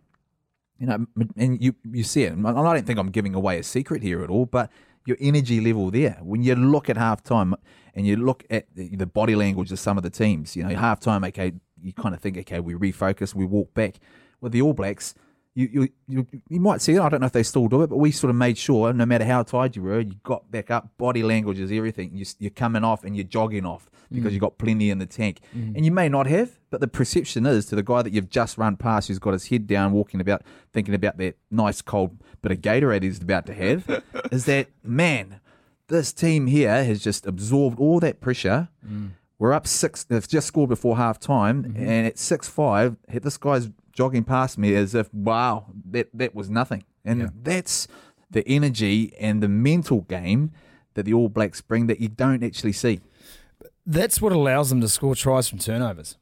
You 0.79 0.87
know, 0.87 1.07
and 1.37 1.63
you 1.63 1.75
you 1.91 2.03
see 2.03 2.25
it. 2.25 2.33
And 2.33 2.47
I 2.47 2.53
don't 2.53 2.87
think 2.87 2.99
I'm 2.99 3.11
giving 3.11 3.35
away 3.35 3.59
a 3.59 3.63
secret 3.63 4.03
here 4.03 4.25
at 4.25 4.31
all, 4.31 4.47
but 4.47 4.69
your 5.05 5.17
energy 5.21 5.61
level 5.61 5.91
there 5.91 6.19
when 6.23 6.43
you 6.43 6.55
look 6.55 6.89
at 6.89 6.97
half 6.97 7.23
time 7.23 7.55
and 7.95 8.07
you 8.07 8.17
look 8.17 8.45
at 8.51 8.67
the, 8.75 8.95
the 8.97 9.07
body 9.07 9.35
language 9.35 9.73
of 9.73 9.79
some 9.79 9.97
of 9.97 10.03
the 10.03 10.11
teams. 10.11 10.57
You 10.57 10.65
know, 10.65 10.75
half 10.77 11.01
time, 11.01 11.25
okay, 11.25 11.53
you 11.83 11.93
kind 11.93 12.15
of 12.15 12.21
think, 12.21 12.39
okay, 12.39 12.61
we 12.61 12.75
refocus, 12.75 13.35
we 13.35 13.45
walk 13.45 13.75
back. 13.75 13.97
With 14.41 14.51
the 14.53 14.63
All 14.63 14.73
Blacks, 14.73 15.15
you, 15.55 15.69
you 15.73 15.89
you 16.09 16.27
you 16.49 16.61
might 16.61 16.81
see 16.81 16.95
it. 16.95 17.01
I 17.01 17.09
don't 17.09 17.21
know 17.21 17.27
if 17.27 17.33
they 17.33 17.43
still 17.43 17.69
do 17.69 17.83
it, 17.83 17.89
but 17.89 17.99
we 17.99 18.11
sort 18.11 18.31
of 18.31 18.37
made 18.37 18.57
sure, 18.57 18.93
no 18.93 19.05
matter 19.05 19.25
how 19.25 19.43
tired 19.43 19.77
you 19.77 19.83
were, 19.83 20.01
you 20.01 20.15
got 20.23 20.51
back 20.51 20.71
up. 20.71 20.97
Body 20.97 21.23
language 21.23 21.59
is 21.59 21.71
everything. 21.71 22.11
You, 22.15 22.25
you're 22.39 22.51
coming 22.51 22.85
off 22.85 23.05
and 23.05 23.15
you're 23.15 23.25
jogging 23.25 23.67
off 23.67 23.91
because 24.11 24.31
mm. 24.31 24.33
you've 24.33 24.41
got 24.41 24.59
plenty 24.59 24.91
in 24.91 24.99
the 24.99 25.07
tank, 25.07 25.41
mm. 25.57 25.75
and 25.75 25.85
you 25.85 25.91
may 25.91 26.09
not 26.09 26.27
have, 26.27 26.59
but 26.71 26.81
the 26.81 26.89
perception 26.89 27.47
is 27.47 27.67
to 27.67 27.75
the 27.75 27.83
guy 27.83 28.03
that 28.03 28.13
you've 28.13 28.31
just 28.31 28.59
run 28.59 28.77
past, 28.77 29.09
who's 29.09 29.19
got 29.19 29.33
his 29.33 29.49
head 29.49 29.67
down, 29.67 29.93
walking 29.93 30.21
about, 30.21 30.43
thinking 30.73 30.95
about 30.95 31.19
that 31.19 31.37
nice 31.51 31.83
cold 31.83 32.19
bit 32.41 32.53
of 32.53 32.59
Gatorade 32.59 33.03
he's 33.03 33.21
about 33.21 33.47
to 33.47 33.55
have, 33.55 34.03
is 34.33 34.45
that 34.47 34.69
man, 34.83 35.41
this 35.89 36.13
team 36.13 36.47
here 36.47 36.85
has 36.85 37.01
just 37.03 37.27
absorbed 37.27 37.79
all 37.79 38.01
that 38.01 38.21
pressure. 38.21 38.69
Mm. 38.87 39.11
We're 39.39 39.53
up 39.53 39.67
six. 39.67 40.05
They've 40.05 40.27
just 40.27 40.47
scored 40.47 40.69
before 40.69 40.97
half 40.97 41.19
time, 41.19 41.65
mm-hmm. 41.65 41.83
and 41.83 42.07
at 42.07 42.19
six 42.19 42.49
five, 42.49 42.97
this 43.09 43.37
guy's 43.37 43.69
jogging 43.93 44.25
past 44.25 44.59
me 44.59 44.75
as 44.75 44.95
if 44.95 45.13
wow, 45.13 45.67
that 45.91 46.09
that 46.15 46.35
was 46.35 46.51
nothing. 46.51 46.85
And 47.05 47.33
that's 47.43 47.89
the 48.31 48.47
energy 48.49 49.13
and 49.19 49.43
the 49.43 49.49
mental 49.49 50.03
game 50.03 50.53
that 50.95 51.05
the 51.05 51.13
All 51.15 51.29
Blacks 51.29 51.61
bring 51.61 51.87
that 51.87 52.01
you 52.01 52.09
don't 52.09 52.43
actually 52.43 52.73
see. 52.73 53.01
That's 53.85 54.21
what 54.21 54.33
allows 54.33 54.71
them 54.71 54.81
to 54.81 54.89
score 54.89 55.15
tries 55.15 55.49
from 55.49 55.59
turnovers. 55.59 56.17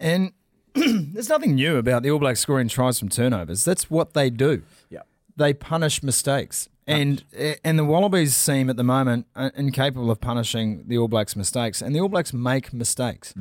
And 0.00 0.32
there's 0.74 1.28
nothing 1.28 1.54
new 1.54 1.76
about 1.76 2.02
the 2.02 2.10
All 2.10 2.18
Blacks 2.18 2.40
scoring 2.40 2.68
tries 2.68 2.98
from 2.98 3.08
turnovers. 3.08 3.64
That's 3.64 3.90
what 3.90 4.14
they 4.14 4.30
do. 4.30 4.62
Yeah. 4.90 5.00
They 5.36 5.52
punish 5.52 6.02
mistakes. 6.02 6.68
And 6.86 7.24
and 7.62 7.78
the 7.78 7.84
Wallabies 7.84 8.34
seem 8.34 8.68
at 8.68 8.76
the 8.76 8.82
moment 8.82 9.26
uh, 9.36 9.50
incapable 9.54 10.10
of 10.10 10.20
punishing 10.20 10.84
the 10.88 10.98
All 10.98 11.08
Blacks' 11.08 11.36
mistakes. 11.36 11.80
And 11.80 11.94
the 11.94 12.00
All 12.00 12.08
Blacks 12.08 12.32
make 12.32 12.72
mistakes 12.72 13.32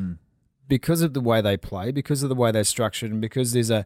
because 0.71 1.01
of 1.01 1.13
the 1.13 1.19
way 1.19 1.41
they 1.41 1.57
play, 1.57 1.91
because 1.91 2.23
of 2.23 2.29
the 2.29 2.35
way 2.35 2.49
they're 2.49 2.63
structured, 2.63 3.11
and 3.11 3.19
because 3.19 3.51
there's 3.51 3.69
a 3.69 3.85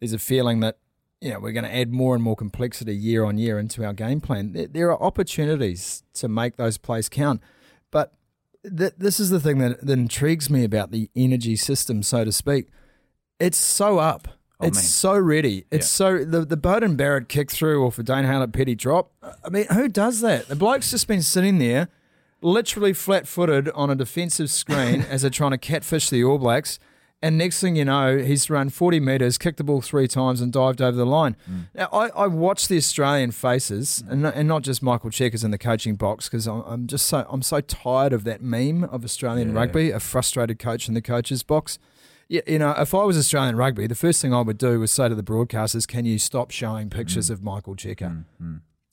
there's 0.00 0.12
a 0.12 0.18
feeling 0.18 0.60
that 0.60 0.76
you 1.22 1.32
know 1.32 1.40
we're 1.40 1.52
going 1.52 1.64
to 1.64 1.74
add 1.74 1.90
more 1.90 2.14
and 2.14 2.22
more 2.22 2.36
complexity 2.36 2.94
year 2.94 3.24
on 3.24 3.38
year 3.38 3.58
into 3.58 3.82
our 3.86 3.94
game 3.94 4.20
plan. 4.20 4.52
There, 4.70 4.90
are 4.90 5.02
opportunities 5.02 6.02
to 6.12 6.28
make 6.28 6.56
those 6.56 6.76
plays 6.76 7.08
count, 7.08 7.40
but 7.90 8.12
th- 8.64 8.92
this 8.98 9.18
is 9.18 9.30
the 9.30 9.40
thing 9.40 9.56
that, 9.60 9.80
that 9.80 9.94
intrigues 9.94 10.50
me 10.50 10.62
about 10.62 10.90
the 10.90 11.08
energy 11.16 11.56
system, 11.56 12.02
so 12.02 12.22
to 12.22 12.32
speak. 12.32 12.66
It's 13.40 13.56
so 13.56 13.98
up. 13.98 14.28
Oh, 14.60 14.66
it's 14.66 14.76
man. 14.76 14.84
so 14.84 15.18
ready. 15.18 15.64
It's 15.70 15.88
so 15.88 16.22
the 16.22 16.44
the 16.44 16.58
Beauden 16.58 16.98
Barrett 16.98 17.30
kick 17.30 17.50
through 17.50 17.82
or 17.82 17.90
a 17.96 18.02
Dane 18.02 18.24
Hallett 18.24 18.52
petty 18.52 18.74
drop. 18.74 19.10
I 19.22 19.48
mean, 19.48 19.68
who 19.72 19.88
does 19.88 20.20
that? 20.20 20.48
The 20.48 20.56
bloke's 20.56 20.90
just 20.90 21.08
been 21.08 21.22
sitting 21.22 21.56
there, 21.56 21.88
literally 22.46 22.92
flat 22.92 23.26
footed 23.26 23.68
on 23.70 23.90
a 23.90 23.94
defensive 23.94 24.50
screen 24.50 25.02
as 25.10 25.22
they're 25.22 25.30
trying 25.30 25.50
to 25.50 25.58
catfish 25.58 26.08
the 26.08 26.24
All 26.24 26.38
Blacks. 26.38 26.78
And 27.22 27.38
next 27.38 27.60
thing 27.60 27.76
you 27.76 27.84
know, 27.84 28.18
he's 28.18 28.48
run 28.50 28.68
40 28.68 29.00
metres, 29.00 29.38
kicked 29.38 29.56
the 29.56 29.64
ball 29.64 29.80
three 29.80 30.06
times, 30.06 30.42
and 30.42 30.52
dived 30.52 30.82
over 30.82 30.96
the 30.96 31.06
line. 31.06 31.34
Mm. 31.50 31.68
Now, 31.74 31.88
I, 31.90 32.08
I 32.10 32.26
watch 32.26 32.68
the 32.68 32.76
Australian 32.76 33.30
faces, 33.30 34.04
mm. 34.06 34.12
and, 34.12 34.22
not- 34.22 34.34
and 34.34 34.46
not 34.46 34.62
just 34.62 34.82
Michael 34.82 35.10
Cheika's 35.10 35.42
in 35.42 35.50
the 35.50 35.58
coaching 35.58 35.96
box, 35.96 36.28
because 36.28 36.46
I'm, 36.46 36.60
I'm 36.66 36.86
just 36.86 37.06
so 37.06 37.26
I'm 37.30 37.42
so 37.42 37.62
tired 37.62 38.12
of 38.12 38.24
that 38.24 38.42
meme 38.42 38.84
of 38.84 39.02
Australian 39.02 39.54
rugby, 39.54 39.90
a 39.90 39.98
frustrated 39.98 40.58
coach 40.58 40.88
in 40.88 40.94
the 40.94 41.02
coach's 41.02 41.42
box. 41.42 41.78
Yeah, 42.28 42.42
you 42.46 42.58
know, 42.58 42.72
if 42.72 42.92
I 42.92 43.04
was 43.04 43.16
Australian 43.16 43.56
rugby, 43.56 43.86
the 43.86 43.94
first 43.94 44.20
thing 44.20 44.34
I 44.34 44.42
would 44.42 44.58
do 44.58 44.78
was 44.78 44.90
say 44.90 45.08
to 45.08 45.14
the 45.14 45.22
broadcasters, 45.22 45.88
"Can 45.88 46.04
you 46.04 46.18
stop 46.18 46.50
showing 46.50 46.90
pictures 46.90 47.28
mm. 47.28 47.32
of 47.32 47.42
Michael 47.42 47.76
Cheika?" 47.76 48.24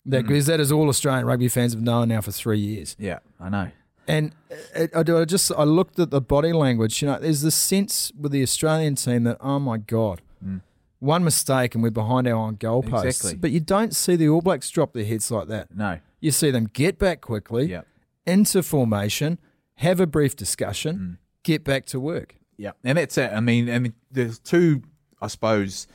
That 0.05 0.25
mm. 0.25 0.27
because 0.27 0.45
that 0.47 0.59
is 0.59 0.71
all 0.71 0.89
Australian 0.89 1.25
rugby 1.25 1.47
fans 1.47 1.73
have 1.73 1.81
known 1.81 2.09
now 2.09 2.21
for 2.21 2.31
three 2.31 2.59
years. 2.59 2.95
Yeah, 2.99 3.19
I 3.39 3.49
know. 3.49 3.71
And 4.07 4.33
it, 4.75 4.93
I, 4.95 5.03
do- 5.03 5.17
I 5.17 5.25
just 5.25 5.51
I 5.57 5.63
looked 5.63 5.97
at 5.97 6.11
the 6.11 6.19
body 6.19 6.51
language. 6.51 7.01
You 7.01 7.07
know, 7.07 7.19
there's 7.19 7.41
this 7.41 7.55
sense 7.55 8.11
with 8.19 8.31
the 8.31 8.43
Australian 8.43 8.95
team 8.95 9.23
that 9.23 9.37
oh 9.39 9.59
my 9.59 9.77
god, 9.77 10.21
mm. 10.45 10.61
one 10.99 11.23
mistake 11.23 11.73
and 11.73 11.83
we're 11.83 11.91
behind 11.91 12.27
our 12.27 12.35
own 12.35 12.57
goalposts. 12.57 13.05
Exactly. 13.05 13.35
But 13.35 13.51
you 13.51 13.61
don't 13.61 13.95
see 13.95 14.15
the 14.15 14.27
All 14.27 14.41
Blacks 14.41 14.69
drop 14.69 14.93
their 14.93 15.05
heads 15.05 15.31
like 15.31 15.47
that. 15.47 15.73
No. 15.75 15.99
You 16.19 16.31
see 16.31 16.51
them 16.51 16.65
get 16.71 16.99
back 16.99 17.21
quickly 17.21 17.67
Yeah. 17.67 17.81
into 18.25 18.61
formation, 18.61 19.39
have 19.75 19.99
a 19.99 20.07
brief 20.07 20.35
discussion, 20.35 20.97
mm. 20.97 21.17
get 21.43 21.63
back 21.63 21.85
to 21.87 21.99
work. 21.99 22.35
Yeah, 22.57 22.71
and 22.83 22.97
that's 22.97 23.17
it. 23.17 23.31
I 23.33 23.39
mean, 23.39 23.69
I 23.69 23.79
mean, 23.79 23.93
there's 24.11 24.37
two, 24.39 24.83
I 25.21 25.27
suppose, 25.27 25.87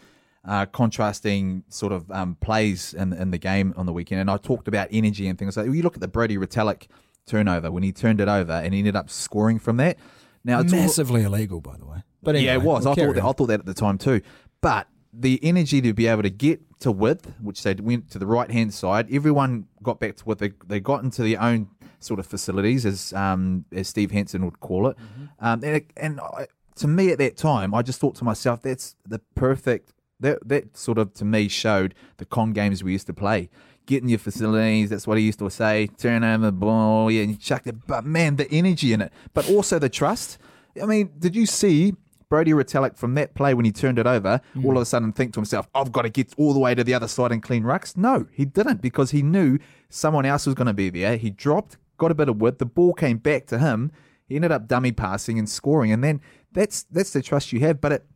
uh, 0.48 0.66
contrasting 0.66 1.62
sort 1.68 1.92
of 1.92 2.10
um, 2.10 2.34
plays 2.40 2.94
in 2.94 3.12
in 3.12 3.30
the 3.30 3.38
game 3.38 3.74
on 3.76 3.86
the 3.86 3.92
weekend. 3.92 4.20
And 4.20 4.30
I 4.30 4.38
talked 4.38 4.66
about 4.66 4.88
energy 4.90 5.28
and 5.28 5.38
things 5.38 5.56
like. 5.56 5.66
You 5.66 5.82
look 5.82 5.94
at 5.94 6.00
the 6.00 6.08
Brodie 6.08 6.38
Retallick 6.38 6.86
turnover 7.26 7.70
when 7.70 7.82
he 7.82 7.92
turned 7.92 8.20
it 8.20 8.28
over 8.28 8.52
and 8.52 8.72
he 8.72 8.80
ended 8.80 8.96
up 8.96 9.10
scoring 9.10 9.58
from 9.58 9.76
that. 9.76 9.98
Now 10.44 10.60
it's 10.60 10.72
all- 10.72 10.80
Massively 10.80 11.22
illegal, 11.22 11.60
by 11.60 11.76
the 11.76 11.84
way. 11.84 12.02
But 12.22 12.34
anyway, 12.34 12.46
yeah, 12.46 12.54
it 12.54 12.62
was. 12.62 12.84
we'll 12.84 12.92
I 12.92 12.96
thought 12.96 13.14
that. 13.14 13.24
I 13.24 13.32
thought 13.32 13.46
that 13.46 13.60
at 13.60 13.66
the 13.66 13.74
time 13.74 13.98
too. 13.98 14.22
But 14.60 14.88
the 15.12 15.38
energy 15.42 15.80
to 15.82 15.92
be 15.92 16.06
able 16.06 16.22
to 16.22 16.30
get 16.30 16.60
to 16.80 16.90
width, 16.90 17.32
which 17.40 17.62
they 17.62 17.74
went 17.74 18.10
to 18.10 18.18
the 18.18 18.26
right 18.26 18.50
hand 18.50 18.72
side, 18.74 19.12
everyone 19.12 19.66
got 19.82 20.00
back 20.00 20.16
to 20.16 20.24
width. 20.24 20.40
They, 20.40 20.52
they 20.66 20.80
got 20.80 21.04
into 21.04 21.22
their 21.22 21.40
own 21.40 21.68
sort 22.00 22.20
of 22.20 22.26
facilities, 22.26 22.86
as 22.86 23.12
um, 23.12 23.64
as 23.72 23.88
Steve 23.88 24.10
Hansen 24.10 24.44
would 24.44 24.60
call 24.60 24.88
it. 24.88 24.96
Mm-hmm. 24.96 25.24
Um, 25.40 25.64
and 25.64 25.76
it, 25.76 25.92
and 25.96 26.20
I, 26.20 26.46
to 26.76 26.88
me 26.88 27.10
at 27.10 27.18
that 27.18 27.36
time, 27.36 27.74
I 27.74 27.82
just 27.82 28.00
thought 28.00 28.14
to 28.16 28.24
myself, 28.24 28.62
that's 28.62 28.96
the 29.06 29.20
perfect. 29.34 29.92
That 30.20 30.48
that 30.48 30.76
sort 30.76 30.98
of 30.98 31.14
to 31.14 31.24
me 31.24 31.48
showed 31.48 31.94
the 32.16 32.24
con 32.24 32.52
games 32.52 32.82
we 32.82 32.92
used 32.92 33.06
to 33.06 33.14
play. 33.14 33.50
Get 33.86 34.02
in 34.02 34.08
your 34.08 34.18
facilities. 34.18 34.90
That's 34.90 35.06
what 35.06 35.16
he 35.16 35.24
used 35.24 35.38
to 35.38 35.48
say. 35.48 35.86
Turn 35.86 36.22
over 36.24 36.46
the 36.46 36.52
ball. 36.52 37.10
Yeah, 37.10 37.22
and 37.22 37.30
you 37.30 37.36
chuck 37.36 37.66
it. 37.66 37.86
But 37.86 38.04
man, 38.04 38.36
the 38.36 38.50
energy 38.50 38.92
in 38.92 39.00
it, 39.00 39.12
but 39.32 39.48
also 39.48 39.78
the 39.78 39.88
trust. 39.88 40.38
I 40.80 40.86
mean, 40.86 41.12
did 41.18 41.34
you 41.34 41.46
see 41.46 41.94
Brodie 42.28 42.52
Retallick 42.52 42.96
from 42.96 43.14
that 43.14 43.34
play 43.34 43.54
when 43.54 43.64
he 43.64 43.72
turned 43.72 43.98
it 43.98 44.06
over? 44.06 44.40
Mm. 44.54 44.64
All 44.64 44.76
of 44.76 44.82
a 44.82 44.84
sudden, 44.84 45.12
think 45.12 45.32
to 45.34 45.40
himself, 45.40 45.68
"I've 45.74 45.92
got 45.92 46.02
to 46.02 46.10
get 46.10 46.34
all 46.36 46.52
the 46.52 46.60
way 46.60 46.74
to 46.74 46.84
the 46.84 46.94
other 46.94 47.08
side 47.08 47.32
and 47.32 47.42
clean 47.42 47.62
rucks." 47.62 47.96
No, 47.96 48.26
he 48.32 48.44
didn't 48.44 48.82
because 48.82 49.12
he 49.12 49.22
knew 49.22 49.58
someone 49.88 50.26
else 50.26 50.46
was 50.46 50.54
going 50.54 50.66
to 50.66 50.74
be 50.74 50.90
there. 50.90 51.16
He 51.16 51.30
dropped, 51.30 51.78
got 51.96 52.10
a 52.10 52.14
bit 52.14 52.28
of 52.28 52.40
width. 52.40 52.58
The 52.58 52.66
ball 52.66 52.92
came 52.92 53.18
back 53.18 53.46
to 53.46 53.58
him. 53.58 53.90
He 54.26 54.36
ended 54.36 54.52
up 54.52 54.68
dummy 54.68 54.92
passing 54.92 55.38
and 55.38 55.48
scoring, 55.48 55.90
and 55.90 56.04
then 56.04 56.20
that's 56.52 56.82
that's 56.84 57.12
the 57.12 57.22
trust 57.22 57.52
you 57.52 57.60
have. 57.60 57.80
But 57.80 57.92
it 57.92 58.06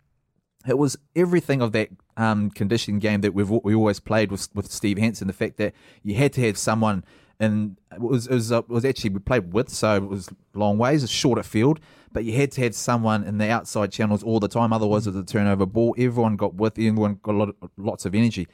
it 0.67 0.79
was 0.79 0.97
everything 1.17 1.61
of 1.61 1.73
that 1.73 1.89
um, 2.17 2.49
game 2.49 3.21
that 3.21 3.35
we've 3.35 3.51
we 3.51 3.75
always 3.75 4.01
played 4.01 4.31
with 4.31 4.49
with 4.55 4.71
Steve 4.71 4.99
Hansen. 4.99 5.27
The 5.27 5.33
fact 5.33 5.57
that 5.57 5.75
you 6.03 6.15
had 6.15 6.33
to 6.35 6.41
have 6.43 6.57
someone, 6.57 7.05
and 7.41 7.79
it 7.93 8.01
was 8.01 8.27
it 8.27 8.35
was, 8.35 8.53
uh, 8.53 8.59
it 8.59 8.69
was 8.69 8.85
actually 8.85 9.11
we 9.11 9.21
played 9.21 9.53
with, 9.53 9.69
so 9.69 9.97
it 9.97 10.09
was 10.09 10.29
long 10.55 10.79
ways, 10.79 11.03
a 11.03 11.09
shorter 11.09 11.43
field, 11.43 11.81
but 12.13 12.25
you 12.25 12.35
had 12.35 12.53
to 12.53 12.63
have 12.63 12.75
someone 12.75 13.25
in 13.25 13.39
the 13.39 13.51
outside 13.51 13.91
channels 13.91 14.23
all 14.23 14.41
the 14.41 14.49
time. 14.49 14.73
Otherwise, 14.73 15.07
it 15.07 15.15
was 15.15 15.23
a 15.23 15.27
turnover 15.27 15.67
ball. 15.67 15.95
Everyone 15.99 16.37
got 16.37 16.55
with, 16.55 16.79
everyone 16.79 17.19
got 17.23 17.35
a 17.35 17.39
lot 17.39 17.57
lots 17.77 18.05
of 18.07 18.15
energy. 18.15 18.47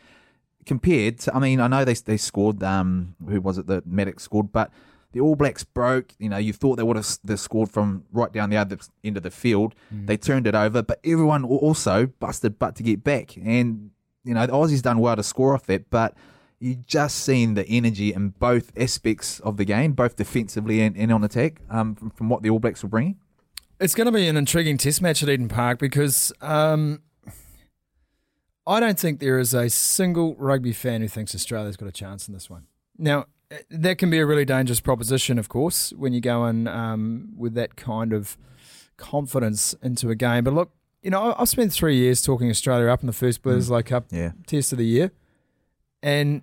Compared 0.65 1.19
to, 1.21 1.35
I 1.35 1.39
mean, 1.39 1.61
I 1.61 1.69
know 1.69 1.85
they 1.85 1.95
they 1.95 2.17
scored. 2.17 2.63
Um, 2.63 3.17
who 3.29 3.41
was 3.41 3.59
it 3.59 3.67
that 3.67 3.89
Maddocks 3.89 4.21
scored, 4.21 4.53
but. 4.53 4.71
The 5.13 5.21
All 5.21 5.37
Blacks 5.37 5.65
broke. 5.65 6.13
You 6.19 6.29
know, 6.29 6.37
you 6.37 6.53
thought 6.53 6.77
they 6.77 6.83
would 6.83 6.97
have 6.97 7.19
they 7.25 7.37
scored 7.37 7.71
from 7.71 8.05
right 8.13 8.33
down 8.33 8.51
the 8.51 8.57
other 8.57 8.79
end 9.03 9.17
of 9.17 9.23
the 9.23 9.31
field. 9.31 9.75
They 9.91 10.17
turned 10.17 10.47
it 10.47 10.55
over, 10.55 10.83
but 10.83 11.01
everyone 11.05 11.45
also 11.45 12.07
busted 12.07 12.59
butt 12.59 12.77
to 12.77 12.83
get 12.83 13.03
back. 13.03 13.37
And 13.37 13.91
you 14.25 14.35
know, 14.35 14.47
the 14.47 14.53
Aussies 14.53 14.83
done 14.83 14.99
well 14.99 15.17
to 15.17 15.23
score 15.23 15.55
off 15.55 15.67
that, 15.67 15.89
but 15.91 16.15
you 16.61 16.75
just 16.75 17.19
seen 17.19 17.55
the 17.55 17.67
energy 17.67 18.13
in 18.13 18.31
both 18.31 18.73
aspects 18.77 19.41
of 19.41 19.57
the 19.57 19.65
game, 19.65 19.93
both 19.93 20.17
defensively 20.17 20.81
and, 20.81 20.97
and 20.97 21.13
on 21.13 21.25
attack, 21.25 21.61
um, 21.71 21.95
from, 21.95 22.11
from 22.11 22.29
what 22.29 22.43
the 22.43 22.51
All 22.51 22.59
Blacks 22.59 22.83
were 22.83 22.89
bringing. 22.89 23.17
It's 23.81 23.95
going 23.95 24.07
to 24.07 24.13
be 24.13 24.27
an 24.27 24.37
intriguing 24.37 24.77
test 24.77 25.01
match 25.01 25.23
at 25.23 25.29
Eden 25.29 25.49
Park 25.49 25.79
because 25.79 26.33
um, 26.41 27.01
I 28.67 28.81
don't 28.81 28.99
think 28.99 29.21
there 29.21 29.39
is 29.39 29.55
a 29.55 29.71
single 29.71 30.35
rugby 30.35 30.73
fan 30.73 31.01
who 31.01 31.09
thinks 31.09 31.35
Australia's 31.35 31.77
got 31.77 31.89
a 31.89 31.93
chance 31.93 32.27
in 32.27 32.35
this 32.35 32.51
one. 32.51 32.67
Now, 32.99 33.27
that 33.71 33.99
can 33.99 34.11
be 34.11 34.19
a 34.19 34.27
really 34.27 34.45
dangerous 34.45 34.81
proposition, 34.81 35.39
of 35.39 35.49
course, 35.49 35.93
when 35.97 36.13
you 36.13 36.21
go 36.21 36.47
in 36.47 36.67
um, 36.69 37.33
with 37.37 37.55
that 37.55 37.77
kind 37.77 38.13
of 38.13 38.37
confidence 38.97 39.75
into 39.83 40.11
a 40.11 40.15
game. 40.15 40.45
But 40.45 40.55
look, 40.55 40.71
you 41.03 41.11
know, 41.11 41.31
I- 41.33 41.43
I've 41.43 41.49
spent 41.49 41.73
three 41.73 41.97
years 41.97 42.21
talking 42.23 42.51
Australia 42.51 42.89
up 42.89 43.01
in 43.03 43.07
the 43.07 43.13
first 43.13 43.43
Bledisloe 43.43 43.85
Cup 43.85 44.07
Yeah. 44.11 44.33
test 44.47 44.73
of 44.73 44.79
the 44.79 44.87
year, 44.87 45.13
and 46.03 46.43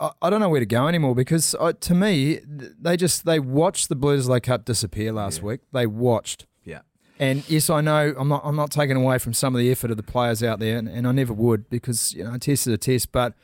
I, 0.00 0.10
I 0.22 0.30
don't 0.30 0.40
know 0.40 0.48
where 0.48 0.60
to 0.60 0.66
go 0.66 0.86
anymore 0.88 1.14
because 1.14 1.54
uh, 1.58 1.72
to 1.80 1.94
me, 1.94 2.40
they 2.46 2.96
just 2.96 3.24
they 3.24 3.40
watched 3.40 3.88
the 3.88 3.96
Bledisloe 3.96 4.42
Cup 4.42 4.64
disappear 4.64 5.12
last 5.12 5.42
week. 5.42 5.60
They 5.72 5.86
watched. 5.86 6.46
Yeah. 6.64 6.80
And 7.18 7.48
yes, 7.50 7.68
I 7.68 7.80
know 7.80 8.14
I'm 8.16 8.28
not 8.28 8.42
I'm 8.44 8.56
not 8.56 8.70
taking 8.70 8.96
away 8.96 9.18
from 9.18 9.34
some 9.34 9.54
of 9.54 9.58
the 9.58 9.70
effort 9.72 9.90
of 9.90 9.96
the 9.96 10.02
players 10.04 10.42
out 10.42 10.60
there, 10.60 10.78
and, 10.78 10.88
and 10.88 11.06
I 11.06 11.12
never 11.12 11.32
would 11.32 11.68
because 11.68 12.14
you 12.14 12.22
know 12.24 12.34
a 12.34 12.38
test 12.38 12.66
is 12.68 12.72
a 12.72 12.78
test. 12.78 13.10
But 13.12 13.34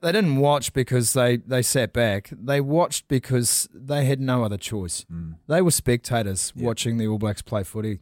they 0.00 0.12
didn't 0.12 0.36
watch 0.36 0.72
because 0.72 1.12
they 1.12 1.36
they 1.36 1.62
sat 1.62 1.92
back. 1.92 2.30
They 2.32 2.60
watched 2.60 3.08
because 3.08 3.68
they 3.72 4.04
had 4.04 4.20
no 4.20 4.44
other 4.44 4.56
choice. 4.56 5.04
They 5.46 5.62
were 5.62 5.70
spectators 5.70 6.52
watching 6.56 6.98
the 6.98 7.06
All 7.06 7.18
Blacks 7.18 7.42
play 7.42 7.64
footy, 7.64 8.00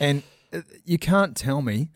and 0.00 0.22
uh, 0.52 0.62
you 0.84 0.98
can't 0.98 1.36
tell 1.36 1.62
me 1.62 1.90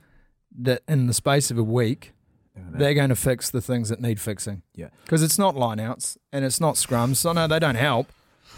that 0.58 0.82
in 0.86 1.06
the 1.06 1.14
space 1.14 1.50
of 1.50 1.58
a 1.58 1.62
week, 1.62 2.12
they're 2.54 2.94
going 2.94 3.08
to 3.08 3.16
fix 3.16 3.50
the 3.50 3.60
things 3.60 3.88
that 3.88 4.00
need 4.00 4.20
fixing. 4.20 4.62
Yeah. 4.74 4.88
Because 5.04 5.22
it's 5.22 5.38
not 5.38 5.54
lineouts 5.54 6.18
and 6.32 6.44
it's 6.44 6.60
not 6.60 6.74
scrums. 6.74 7.16
So 7.16 7.32
no, 7.32 7.46
they 7.46 7.58
don't 7.58 7.76
help. 7.76 8.12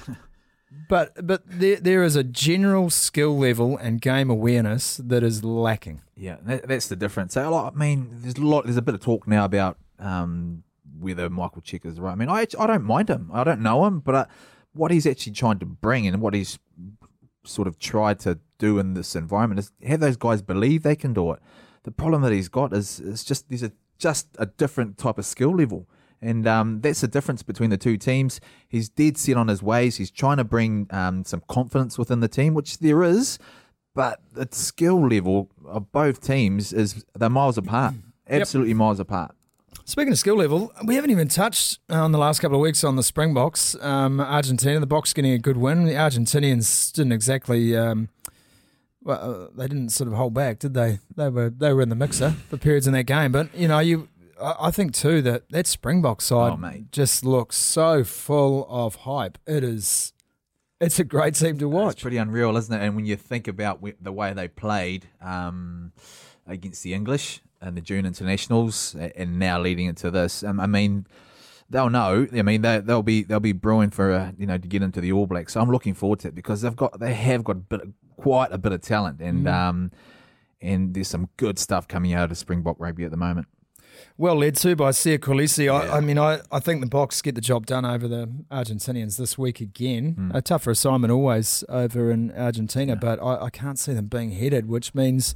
but 0.88 1.26
but 1.26 1.42
there 1.46 1.76
there 1.76 2.02
is 2.02 2.16
a 2.16 2.24
general 2.24 2.90
skill 2.90 3.38
level 3.38 3.76
and 3.76 4.00
game 4.00 4.30
awareness 4.30 4.96
that 4.96 5.22
is 5.22 5.44
lacking. 5.44 6.02
Yeah, 6.16 6.36
that, 6.42 6.68
that's 6.68 6.88
the 6.88 6.96
difference. 6.96 7.34
So, 7.34 7.54
I 7.54 7.70
mean, 7.70 8.08
there's 8.10 8.36
a 8.36 8.40
lot. 8.40 8.64
There's 8.64 8.76
a 8.76 8.82
bit 8.82 8.94
of 8.94 9.00
talk 9.00 9.26
now 9.26 9.44
about 9.44 9.78
um, 9.98 10.62
whether 10.98 11.28
Michael 11.30 11.62
Cheika 11.62 11.86
is 11.86 12.00
right. 12.00 12.12
I 12.12 12.14
mean, 12.14 12.28
I 12.28 12.46
I 12.58 12.66
don't 12.66 12.84
mind 12.84 13.08
him. 13.08 13.30
I 13.32 13.44
don't 13.44 13.60
know 13.60 13.84
him, 13.86 14.00
but 14.00 14.14
uh, 14.14 14.26
what 14.72 14.90
he's 14.90 15.06
actually 15.06 15.32
trying 15.32 15.58
to 15.60 15.66
bring 15.66 16.06
and 16.06 16.20
what 16.20 16.34
he's 16.34 16.58
sort 17.44 17.68
of 17.68 17.78
tried 17.78 18.18
to 18.20 18.38
do 18.58 18.78
in 18.78 18.94
this 18.94 19.14
environment 19.14 19.60
is 19.60 19.72
have 19.86 20.00
those 20.00 20.16
guys 20.16 20.42
believe 20.42 20.82
they 20.82 20.96
can 20.96 21.12
do 21.12 21.32
it. 21.32 21.40
The 21.84 21.90
problem 21.90 22.22
that 22.22 22.32
he's 22.32 22.48
got 22.48 22.72
is 22.72 23.00
is 23.00 23.24
just 23.24 23.48
there's 23.48 23.62
a 23.62 23.72
just 23.98 24.28
a 24.38 24.46
different 24.46 24.98
type 24.98 25.18
of 25.18 25.26
skill 25.26 25.54
level. 25.56 25.88
And 26.20 26.46
um, 26.46 26.80
that's 26.80 27.02
the 27.02 27.08
difference 27.08 27.42
between 27.42 27.68
the 27.68 27.76
two 27.76 27.98
teams. 27.98 28.40
He's 28.66 28.88
dead 28.88 29.18
set 29.18 29.36
on 29.36 29.48
his 29.48 29.62
ways. 29.62 29.96
He's 29.96 30.10
trying 30.10 30.38
to 30.38 30.44
bring 30.44 30.86
um, 30.90 31.24
some 31.24 31.42
confidence 31.48 31.98
within 31.98 32.20
the 32.20 32.28
team, 32.28 32.54
which 32.54 32.78
there 32.78 33.02
is, 33.02 33.38
but 33.94 34.20
the 34.32 34.48
skill 34.50 35.06
level 35.06 35.50
of 35.66 35.92
both 35.92 36.22
teams 36.22 36.72
is 36.72 37.04
they're 37.14 37.28
miles 37.28 37.58
apart. 37.58 37.94
Absolutely 38.26 38.72
miles 38.72 39.00
apart. 39.00 39.34
Speaking 39.86 40.12
of 40.12 40.18
skill 40.18 40.36
level, 40.36 40.72
we 40.86 40.94
haven't 40.94 41.10
even 41.10 41.28
touched 41.28 41.78
on 41.90 42.10
the 42.12 42.18
last 42.18 42.40
couple 42.40 42.56
of 42.56 42.62
weeks 42.62 42.82
on 42.84 42.96
the 42.96 43.02
Springboks. 43.02 43.76
Um, 43.82 44.18
Argentina, 44.18 44.80
the 44.80 44.86
Boks 44.86 45.14
getting 45.14 45.32
a 45.32 45.38
good 45.38 45.58
win. 45.58 45.84
The 45.84 45.92
Argentinians 45.92 46.90
didn't 46.90 47.12
exactly, 47.12 47.76
um, 47.76 48.08
well, 49.02 49.42
uh, 49.44 49.48
they 49.54 49.68
didn't 49.68 49.90
sort 49.90 50.08
of 50.08 50.14
hold 50.14 50.32
back, 50.32 50.58
did 50.58 50.72
they? 50.72 51.00
They 51.14 51.28
were 51.28 51.50
they 51.50 51.74
were 51.74 51.82
in 51.82 51.90
the 51.90 51.94
mixer 51.96 52.30
for 52.30 52.56
periods 52.56 52.86
in 52.86 52.94
that 52.94 53.04
game. 53.04 53.30
But 53.30 53.54
you 53.54 53.68
know, 53.68 53.78
you, 53.80 54.08
I, 54.40 54.54
I 54.58 54.70
think 54.70 54.94
too 54.94 55.20
that 55.20 55.50
that 55.50 55.66
Springbok 55.66 56.22
side 56.22 56.58
Oh, 56.58 56.84
just 56.90 57.22
looks 57.22 57.56
so 57.56 58.04
full 58.04 58.66
of 58.70 58.94
hype. 58.94 59.36
It 59.46 59.62
is, 59.62 60.14
it's 60.80 60.98
a 60.98 61.04
great 61.04 61.34
team 61.34 61.58
to 61.58 61.68
watch. 61.68 61.96
It's 61.96 62.02
pretty 62.02 62.16
unreal, 62.16 62.56
isn't 62.56 62.74
it? 62.74 62.82
And 62.82 62.96
when 62.96 63.04
you 63.04 63.16
think 63.16 63.48
about 63.48 63.80
the 64.00 64.12
way 64.12 64.32
they 64.32 64.48
played 64.48 65.08
um, 65.20 65.92
against 66.46 66.82
the 66.82 66.94
English 66.94 67.42
and 67.64 67.76
the 67.76 67.80
June 67.80 68.06
internationals, 68.06 68.94
and 68.94 69.38
now 69.38 69.60
leading 69.60 69.86
into 69.86 70.10
this, 70.10 70.44
um, 70.44 70.60
I 70.60 70.66
mean, 70.66 71.06
they'll 71.70 71.90
know. 71.90 72.26
I 72.32 72.42
mean, 72.42 72.62
they, 72.62 72.80
they'll 72.80 73.02
be 73.02 73.22
they'll 73.22 73.40
be 73.40 73.52
brewing 73.52 73.90
for 73.90 74.12
uh, 74.12 74.32
you 74.38 74.46
know 74.46 74.58
to 74.58 74.68
get 74.68 74.82
into 74.82 75.00
the 75.00 75.12
All 75.12 75.26
Blacks. 75.26 75.54
So 75.54 75.60
I'm 75.60 75.70
looking 75.70 75.94
forward 75.94 76.20
to 76.20 76.28
it 76.28 76.34
because 76.34 76.62
they've 76.62 76.76
got 76.76 77.00
they 77.00 77.14
have 77.14 77.44
got 77.44 77.56
a 77.56 77.60
bit, 77.60 77.80
quite 78.16 78.52
a 78.52 78.58
bit 78.58 78.72
of 78.72 78.80
talent, 78.82 79.20
and 79.20 79.48
um, 79.48 79.90
and 80.60 80.94
there's 80.94 81.08
some 81.08 81.28
good 81.36 81.58
stuff 81.58 81.88
coming 81.88 82.12
out 82.12 82.30
of 82.30 82.38
Springbok 82.38 82.76
rugby 82.78 83.04
at 83.04 83.10
the 83.10 83.16
moment. 83.16 83.48
Well 84.16 84.36
led 84.36 84.56
to 84.56 84.76
by 84.76 84.90
Siya 84.90 85.18
Kolisi. 85.18 85.72
I, 85.72 85.98
I 85.98 86.00
mean, 86.00 86.18
I, 86.18 86.40
I 86.50 86.60
think 86.60 86.80
the 86.80 86.86
Boks 86.88 87.22
get 87.22 87.34
the 87.34 87.40
job 87.40 87.66
done 87.66 87.84
over 87.84 88.06
the 88.08 88.26
Argentinians 88.50 89.16
this 89.16 89.38
week 89.38 89.60
again. 89.60 90.30
A 90.34 90.42
tougher 90.42 90.70
assignment 90.72 91.12
always 91.12 91.64
over 91.68 92.10
in 92.10 92.32
Argentina, 92.32 92.96
but 92.96 93.20
I, 93.22 93.44
I 93.46 93.50
can't 93.50 93.78
see 93.78 93.92
them 93.92 94.06
being 94.06 94.32
headed, 94.32 94.66
which 94.68 94.94
means 94.94 95.34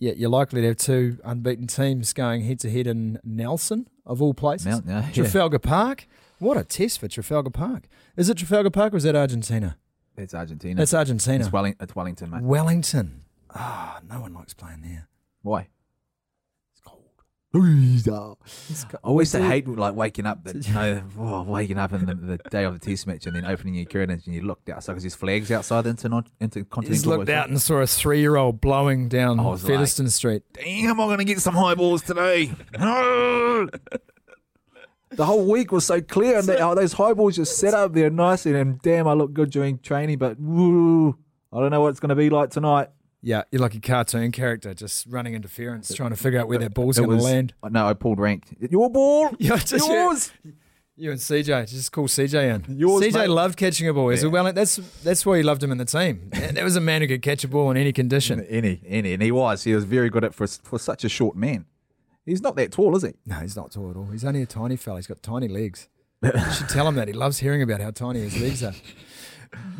yeah, 0.00 0.12
you're 0.16 0.28
likely 0.30 0.62
to 0.62 0.66
have 0.68 0.76
two 0.78 1.18
unbeaten 1.24 1.68
teams 1.68 2.12
going 2.12 2.42
head 2.42 2.58
to 2.60 2.70
head 2.70 2.88
in 2.88 3.20
Nelson, 3.22 3.86
of 4.04 4.20
all 4.20 4.34
places. 4.34 4.66
Mount- 4.66 4.86
yeah, 4.86 5.06
yeah. 5.06 5.12
Trafalgar 5.12 5.60
Park. 5.60 6.08
What 6.40 6.56
a 6.56 6.64
test 6.64 6.98
for 6.98 7.06
Trafalgar 7.06 7.50
Park. 7.50 7.84
Is 8.16 8.28
it 8.28 8.38
Trafalgar 8.38 8.70
Park 8.70 8.94
or 8.94 8.96
is 8.96 9.02
that 9.04 9.14
Argentina? 9.14 9.76
It's 10.16 10.34
Argentina. 10.34 10.82
It's 10.82 10.92
Argentina. 10.92 11.44
It's, 11.44 11.52
Welling- 11.52 11.76
it's 11.78 11.94
Wellington, 11.94 12.30
mate. 12.30 12.42
Wellington. 12.42 13.22
Ah, 13.54 14.00
no 14.08 14.20
one 14.20 14.32
likes 14.34 14.54
playing 14.54 14.82
there. 14.82 15.06
Why? 15.42 15.68
I 17.52 18.98
always 19.02 19.32
hate 19.32 19.66
like 19.66 19.94
waking 19.94 20.24
up, 20.26 20.44
the, 20.44 20.58
you 20.66 20.72
know, 20.72 21.02
oh, 21.18 21.42
waking 21.42 21.78
up 21.78 21.92
in 21.92 22.06
the, 22.06 22.14
the 22.14 22.36
day 22.50 22.64
of 22.64 22.78
the 22.78 22.84
test 22.84 23.06
match 23.06 23.26
and 23.26 23.34
then 23.34 23.44
opening 23.44 23.74
your 23.74 23.86
curtains 23.86 24.26
and 24.26 24.34
you 24.34 24.42
looked 24.42 24.68
outside 24.68 24.92
because 24.92 25.02
there's 25.02 25.16
flags 25.16 25.50
outside 25.50 25.82
the 25.82 25.90
internon- 25.90 26.26
intercontinental. 26.40 26.92
He's 26.92 27.06
looked 27.06 27.28
out 27.28 27.48
and 27.48 27.60
saw 27.60 27.78
a 27.78 27.86
three-year-old 27.86 28.60
blowing 28.60 29.08
down 29.08 29.40
I 29.40 29.44
was 29.44 29.64
Featherston 29.64 30.10
Street. 30.10 30.42
Damn, 30.52 31.00
I'm 31.00 31.08
going 31.08 31.18
to 31.18 31.24
get 31.24 31.40
some 31.40 31.54
high 31.54 31.74
balls 31.74 32.02
today. 32.02 32.52
No. 32.78 33.68
the 35.10 35.26
whole 35.26 35.50
week 35.50 35.72
was 35.72 35.84
so 35.84 36.00
clear 36.00 36.38
and 36.38 36.46
they, 36.46 36.58
oh, 36.58 36.76
those 36.76 36.92
high 36.92 37.14
balls 37.14 37.34
just 37.34 37.58
set 37.58 37.74
up 37.74 37.94
there 37.94 38.10
nicely 38.10 38.54
and 38.54 38.80
damn, 38.80 39.08
I 39.08 39.14
look 39.14 39.32
good 39.32 39.50
during 39.50 39.78
training, 39.80 40.18
but 40.18 40.38
woo, 40.38 41.18
I 41.52 41.58
don't 41.58 41.72
know 41.72 41.80
what 41.80 41.88
it's 41.88 42.00
going 42.00 42.10
to 42.10 42.14
be 42.14 42.30
like 42.30 42.50
tonight. 42.50 42.90
Yeah, 43.22 43.42
you're 43.50 43.60
like 43.60 43.74
a 43.74 43.80
cartoon 43.80 44.32
character 44.32 44.72
just 44.72 45.06
running 45.06 45.34
interference, 45.34 45.94
trying 45.94 46.10
to 46.10 46.16
figure 46.16 46.40
out 46.40 46.48
where 46.48 46.58
that 46.58 46.72
ball's 46.74 46.98
going 46.98 47.18
to 47.18 47.22
land. 47.22 47.54
No, 47.70 47.86
I 47.86 47.92
pulled 47.94 48.18
rank. 48.18 48.44
Your 48.70 48.88
ball. 48.90 49.30
Yeah, 49.38 49.56
just- 49.56 49.86
Yours. 49.88 50.32
You 50.96 51.10
and 51.12 51.18
CJ, 51.20 51.70
just 51.70 51.92
call 51.92 52.08
CJ 52.08 52.66
in. 52.68 52.76
Yours, 52.76 53.02
CJ 53.02 53.14
mate. 53.14 53.28
loved 53.30 53.56
catching 53.56 53.88
a 53.88 53.94
ball. 53.94 54.12
Yeah. 54.12 54.26
well, 54.26 54.52
that's 54.52 54.76
that's 55.02 55.24
why 55.24 55.36
you 55.38 55.42
loved 55.44 55.62
him 55.62 55.72
in 55.72 55.78
the 55.78 55.86
team. 55.86 56.28
That 56.30 56.62
was 56.62 56.76
a 56.76 56.80
man 56.80 57.00
who 57.00 57.08
could 57.08 57.22
catch 57.22 57.42
a 57.42 57.48
ball 57.48 57.70
in 57.70 57.78
any 57.78 57.90
condition. 57.90 58.40
Any, 58.50 58.82
any, 58.86 59.14
and 59.14 59.22
he 59.22 59.32
was. 59.32 59.64
He 59.64 59.74
was 59.74 59.84
very 59.84 60.10
good 60.10 60.24
at 60.24 60.34
for 60.34 60.46
for 60.46 60.78
such 60.78 61.02
a 61.04 61.08
short 61.08 61.36
man. 61.36 61.64
He's 62.26 62.42
not 62.42 62.54
that 62.56 62.72
tall, 62.72 62.94
is 62.96 63.02
he? 63.02 63.14
No, 63.24 63.36
he's 63.36 63.56
not 63.56 63.70
tall 63.72 63.90
at 63.90 63.96
all. 63.96 64.08
He's 64.12 64.26
only 64.26 64.42
a 64.42 64.46
tiny 64.46 64.76
fella. 64.76 64.98
He's 64.98 65.06
got 65.06 65.22
tiny 65.22 65.48
legs. 65.48 65.88
You 66.22 66.52
should 66.52 66.68
tell 66.68 66.86
him 66.86 66.96
that. 66.96 67.08
He 67.08 67.14
loves 67.14 67.38
hearing 67.38 67.62
about 67.62 67.80
how 67.80 67.92
tiny 67.92 68.20
his 68.20 68.38
legs 68.38 68.62
are. 68.62 68.74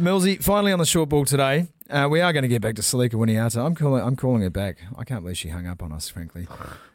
Millsy, 0.01 0.43
finally 0.43 0.73
on 0.73 0.79
the 0.79 0.87
short 0.87 1.09
ball 1.09 1.25
today. 1.25 1.69
Uh, 1.89 2.09
we 2.11 2.21
are 2.21 2.33
going 2.33 2.43
to 2.43 2.49
get 2.49 2.63
back 2.63 2.77
to 2.77 2.83
Selica 2.83 3.15
Winiata. 3.15 3.65
I'm 3.65 3.75
calling. 3.75 4.03
I'm 4.03 4.17
calling 4.17 4.43
her 4.43 4.51
back. 4.51 4.79
I 4.97 5.05
can't 5.05 5.23
believe 5.23 5.37
she 5.37 5.49
hung 5.49 5.67
up 5.67 5.83
on 5.83 5.93
us. 5.93 6.09
Frankly, 6.09 6.47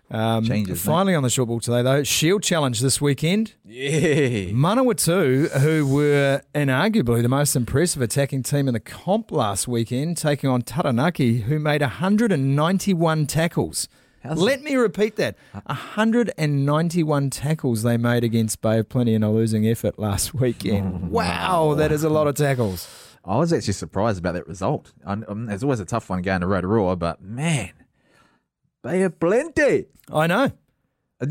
um, 0.10 0.46
Changes, 0.46 0.86
mate. 0.86 0.92
Finally 0.92 1.16
on 1.16 1.24
the 1.24 1.30
short 1.30 1.50
ball 1.50 1.60
today, 1.60 1.82
though. 1.82 2.04
Shield 2.04 2.44
Challenge 2.44 2.80
this 2.80 3.02
weekend. 3.02 3.56
Yeah. 3.66 4.52
Manawatu, 4.54 5.50
who 5.60 5.86
were 5.86 6.42
inarguably 6.54 7.22
the 7.22 7.30
most 7.30 7.56
impressive 7.56 8.02
attacking 8.02 8.44
team 8.44 8.68
in 8.68 8.74
the 8.74 8.80
comp 8.80 9.32
last 9.32 9.68
weekend, 9.68 10.18
taking 10.18 10.50
on 10.50 10.62
Taranaki, 10.62 11.42
who 11.42 11.60
made 11.60 11.82
191 11.82 13.28
tackles. 13.28 13.88
How's 14.26 14.40
Let 14.40 14.64
me 14.64 14.76
repeat 14.76 15.18
that. 15.18 15.38
191 15.52 17.30
tackles 17.30 17.84
they 17.84 17.96
made 17.96 18.24
against 18.24 18.60
Bay 18.60 18.80
of 18.80 18.90
Plenty 18.90 19.14
in 19.14 19.22
a 19.22 19.32
losing 19.32 19.68
effort 19.68 20.00
last 20.00 20.34
weekend. 20.34 21.12
wow, 21.12 21.76
that 21.76 21.92
is 21.92 22.04
a 22.04 22.10
lot 22.10 22.26
of 22.26 22.34
tackles. 22.34 22.88
I 23.24 23.38
was 23.38 23.54
actually 23.54 23.74
surprised 23.74 24.20
about 24.20 24.34
that 24.34 24.48
result. 24.48 24.94
Um, 25.06 25.48
it's 25.50 25.62
always 25.62 25.80
a 25.80 25.86
tough 25.86 26.10
one 26.10 26.24
going 26.24 26.42
to 26.42 26.48
Rotorua, 26.48 26.96
but 26.96 27.22
man, 27.22 27.74
Bay 28.84 29.04
of 29.04 29.20
plenty. 29.20 29.86
I 30.12 30.28
know. 30.28 30.52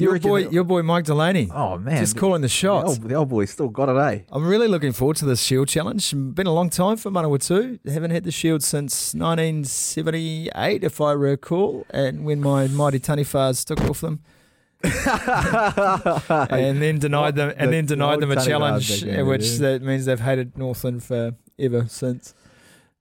You 0.00 0.04
Your 0.04 0.12
reckon 0.14 0.28
boy, 0.28 0.48
your 0.48 0.64
boy 0.64 0.82
Mike 0.82 1.04
Delaney. 1.04 1.50
oh 1.54 1.78
man, 1.78 1.98
just 1.98 2.16
calling 2.16 2.40
the 2.42 2.46
The 2.46 2.48
shots. 2.50 2.88
old, 2.90 3.02
the 3.08 3.14
old 3.14 3.28
boy 3.28 3.44
still 3.46 3.68
got 3.68 3.88
it, 3.88 3.96
eh? 3.96 4.22
I'm 4.30 4.46
really 4.46 4.68
looking 4.68 4.92
forward 4.92 5.16
to 5.18 5.24
this 5.24 5.42
Shield 5.42 5.68
challenge. 5.68 6.10
Been 6.12 6.46
a 6.46 6.52
long 6.52 6.70
time 6.70 6.96
for 6.96 7.10
Manawatu. 7.10 7.78
Haven't 7.88 8.10
had 8.10 8.24
the 8.24 8.30
Shield 8.32 8.62
since 8.62 9.14
1978, 9.14 10.84
if 10.84 11.00
I 11.00 11.12
recall, 11.12 11.86
and 11.90 12.24
when 12.24 12.40
my 12.40 12.66
mighty 12.68 12.98
Taniwhas 13.00 13.64
took 13.64 13.80
off 13.82 14.00
them. 14.00 14.20
and 14.84 16.82
then 16.82 16.98
denied 16.98 17.36
them, 17.36 17.52
and 17.56 17.68
The- 17.68 17.72
then 17.76 17.86
the 17.86 17.94
denied 17.96 18.12
old 18.14 18.22
them 18.22 18.30
a 18.32 18.36
Taniwhas 18.36 18.46
challenge, 18.46 19.04
which 19.26 19.44
yeah. 19.52 19.58
that 19.58 19.82
means 19.82 20.04
they've 20.04 20.20
hated 20.20 20.56
Northland 20.58 21.02
for 21.02 21.32
ever 21.58 21.86
since. 21.88 22.34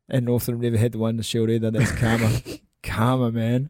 And 0.10 0.26
Northland 0.26 0.62
never 0.62 0.78
had 0.78 0.92
the 0.92 0.98
one 0.98 1.18
to 1.18 1.24
Shield 1.24 1.50
either. 1.50 1.72
That's 1.72 1.92
karma, 1.94 2.30
karma, 2.84 3.32
man. 3.32 3.70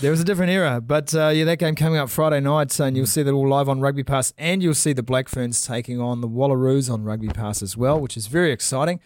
There 0.00 0.10
was 0.10 0.20
a 0.20 0.24
different 0.24 0.50
era, 0.50 0.80
but 0.80 1.14
uh, 1.14 1.28
yeah, 1.28 1.44
that 1.44 1.58
game 1.58 1.74
coming 1.74 1.98
up 1.98 2.10
Friday 2.10 2.40
night, 2.40 2.78
and 2.80 2.96
you'll 2.96 3.06
see 3.06 3.22
that 3.22 3.30
all 3.32 3.48
live 3.48 3.68
on 3.68 3.80
Rugby 3.80 4.02
Pass, 4.04 4.32
and 4.36 4.62
you'll 4.62 4.74
see 4.74 4.92
the 4.92 5.02
Black 5.02 5.28
Ferns 5.28 5.64
taking 5.64 6.00
on 6.00 6.20
the 6.20 6.28
Wallaroos 6.28 6.92
on 6.92 7.04
Rugby 7.04 7.28
Pass 7.28 7.62
as 7.62 7.76
well, 7.76 8.00
which 8.00 8.16
is 8.16 8.26
very 8.26 8.50
exciting. 8.52 9.00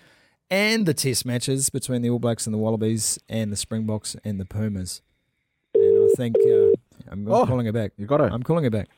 And 0.51 0.87
the 0.87 0.95
Test 0.95 1.25
matches 1.27 1.71
between 1.71 2.03
the 2.03 2.11
All 2.11 2.19
Blacks 2.19 2.47
and 2.47 2.55
the 2.55 2.59
Wallabies, 2.59 3.19
and 3.29 3.53
the 3.53 3.57
Springboks 3.57 4.17
and 4.25 4.41
the 4.41 4.45
Pumas. 4.47 5.03
And 5.75 6.11
I 6.11 6.15
think 6.17 6.37
uh, 6.37 6.51
I'm, 7.11 7.27
I'm 7.27 7.33
Oh, 7.33 7.47
calling 7.47 7.67
it 7.67 7.73
back. 7.73 7.93
You 7.97 8.07
got 8.07 8.21
it. 8.21 8.33
I'm 8.33 8.43
calling 8.43 8.65
it 8.65 8.73
back. 8.73 8.89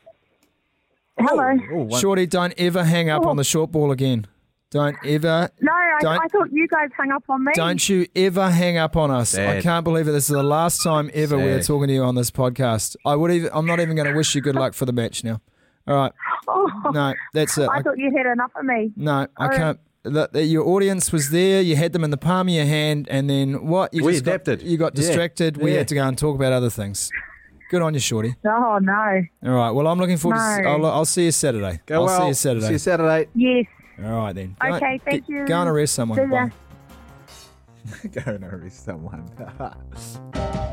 Hello. 1.18 1.57
Oh, 1.73 1.83
one- 1.85 2.01
Shorty, 2.01 2.27
don't 2.27 2.55
ever 2.57 2.85
hang 2.85 3.11
up 3.11 3.27
on 3.27 3.37
the 3.37 3.45
short 3.45 3.71
ball 3.73 3.90
again. 3.92 4.27
Don't 4.72 4.96
ever 5.04 5.48
No, 5.61 5.70
I, 5.72 5.98
Don't- 6.00 6.18
I 6.18 6.26
thought 6.28 6.50
you 6.52 6.66
guys 6.66 6.88
hung 6.96 7.11
up 7.12 7.22
on 7.28 7.44
me. 7.44 7.52
Don't 7.54 7.88
you 7.88 8.06
ever 8.16 8.50
hang 8.50 8.78
up 8.78 8.96
on 8.96 9.11
us. 9.11 9.37
I 9.37 9.61
can't 9.61 9.85
believe 9.85 10.08
it. 10.08 10.12
This 10.12 10.24
is 10.28 10.35
the 10.35 10.42
last 10.42 10.82
time 10.82 11.11
ever 11.14 11.37
we're 11.38 11.62
talking 11.62 11.88
to 11.88 11.94
you 11.94 12.02
on 12.02 12.14
this 12.14 12.30
podcast. 12.30 12.96
I 13.06 13.14
would 13.14 13.30
even 13.30 13.50
I'm 13.52 13.66
not 13.66 13.78
even 13.80 13.94
going 13.96 14.08
to 14.08 14.14
wish 14.16 14.35
you 14.35 14.40
good 14.40 14.54
luck 14.56 14.74
for 14.74 14.87
the 14.87 14.92
match 14.92 15.22
now. 15.24 15.40
All 15.87 15.94
right. 15.96 16.12
Oh, 16.48 16.70
No, 16.92 17.12
that's 17.35 17.56
it. 17.58 17.68
I 17.68 17.76
I, 17.78 17.82
thought 17.82 17.98
you 17.98 18.11
had 18.16 18.26
enough 18.26 18.50
of 18.56 18.64
me. 18.64 18.92
no, 18.96 19.12
I 19.12 19.26
All 19.37 19.48
right. 19.48 19.56
can't. 19.56 19.80
The, 20.04 20.28
the- 20.32 20.42
your 20.44 20.66
audience 20.66 21.12
was 21.12 21.30
there. 21.30 21.61
You 21.61 21.76
had 21.76 21.92
them 21.92 22.02
in 22.02 22.11
the 22.11 22.16
palm 22.16 22.48
of 22.48 22.54
your 22.54 22.64
hand, 22.64 23.06
and 23.11 23.28
then 23.30 23.66
what? 23.66 23.92
You 23.94 24.04
We 24.04 24.12
just 24.12 24.24
got- 24.24 24.35
adapted. 24.37 24.62
you 24.62 24.76
got 24.78 24.94
Yeah. 24.96 25.02
distracted. 25.06 25.56
We 25.58 25.72
Yeah. 25.72 25.78
had 25.78 25.88
to 25.88 25.94
go 25.94 26.02
and 26.08 26.16
talk 26.18 26.35
about 26.35 26.52
other 26.52 26.70
things. 26.70 27.11
Good 27.70 27.82
on 27.82 27.94
you, 27.94 28.00
Shorty. 28.00 28.35
Oh, 28.44 28.78
no. 28.82 28.92
All 29.46 29.50
right. 29.52 29.70
Well, 29.70 29.87
I'm 29.87 29.98
looking 29.98 30.16
forward 30.16 30.38
to. 30.38 30.62
No. 30.62 30.68
I'll, 30.70 30.87
I'll 30.87 31.04
see 31.04 31.24
you 31.26 31.30
Saturday. 31.30 31.80
Go 31.87 31.94
I'll 32.00 32.04
well. 32.06 32.20
see 32.22 32.26
you 32.28 32.35
Saturday. 32.35 32.66
See 32.66 32.72
you 32.72 32.78
Saturday. 32.78 33.28
Yes. 33.35 33.66
All 33.98 34.11
right 34.11 34.35
then. 34.35 34.57
Go 34.61 34.74
okay, 34.74 35.00
thank 35.05 35.26
get, 35.26 35.28
you. 35.28 35.46
Go 35.46 35.61
and 35.61 35.70
arrest 35.70 35.94
someone. 35.94 36.18
See 36.18 36.26
Bye. 36.26 36.50
go 38.22 38.33
and 38.33 38.44
arrest 38.44 38.85
someone. 38.85 39.28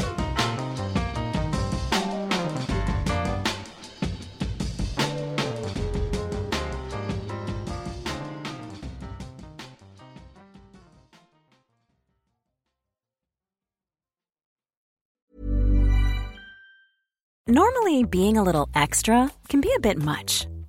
Normally, 17.49 18.03
being 18.03 18.37
a 18.37 18.43
little 18.43 18.69
extra 18.75 19.31
can 19.47 19.59
be 19.59 19.73
a 19.75 19.79
bit 19.79 19.97
much 19.97 20.45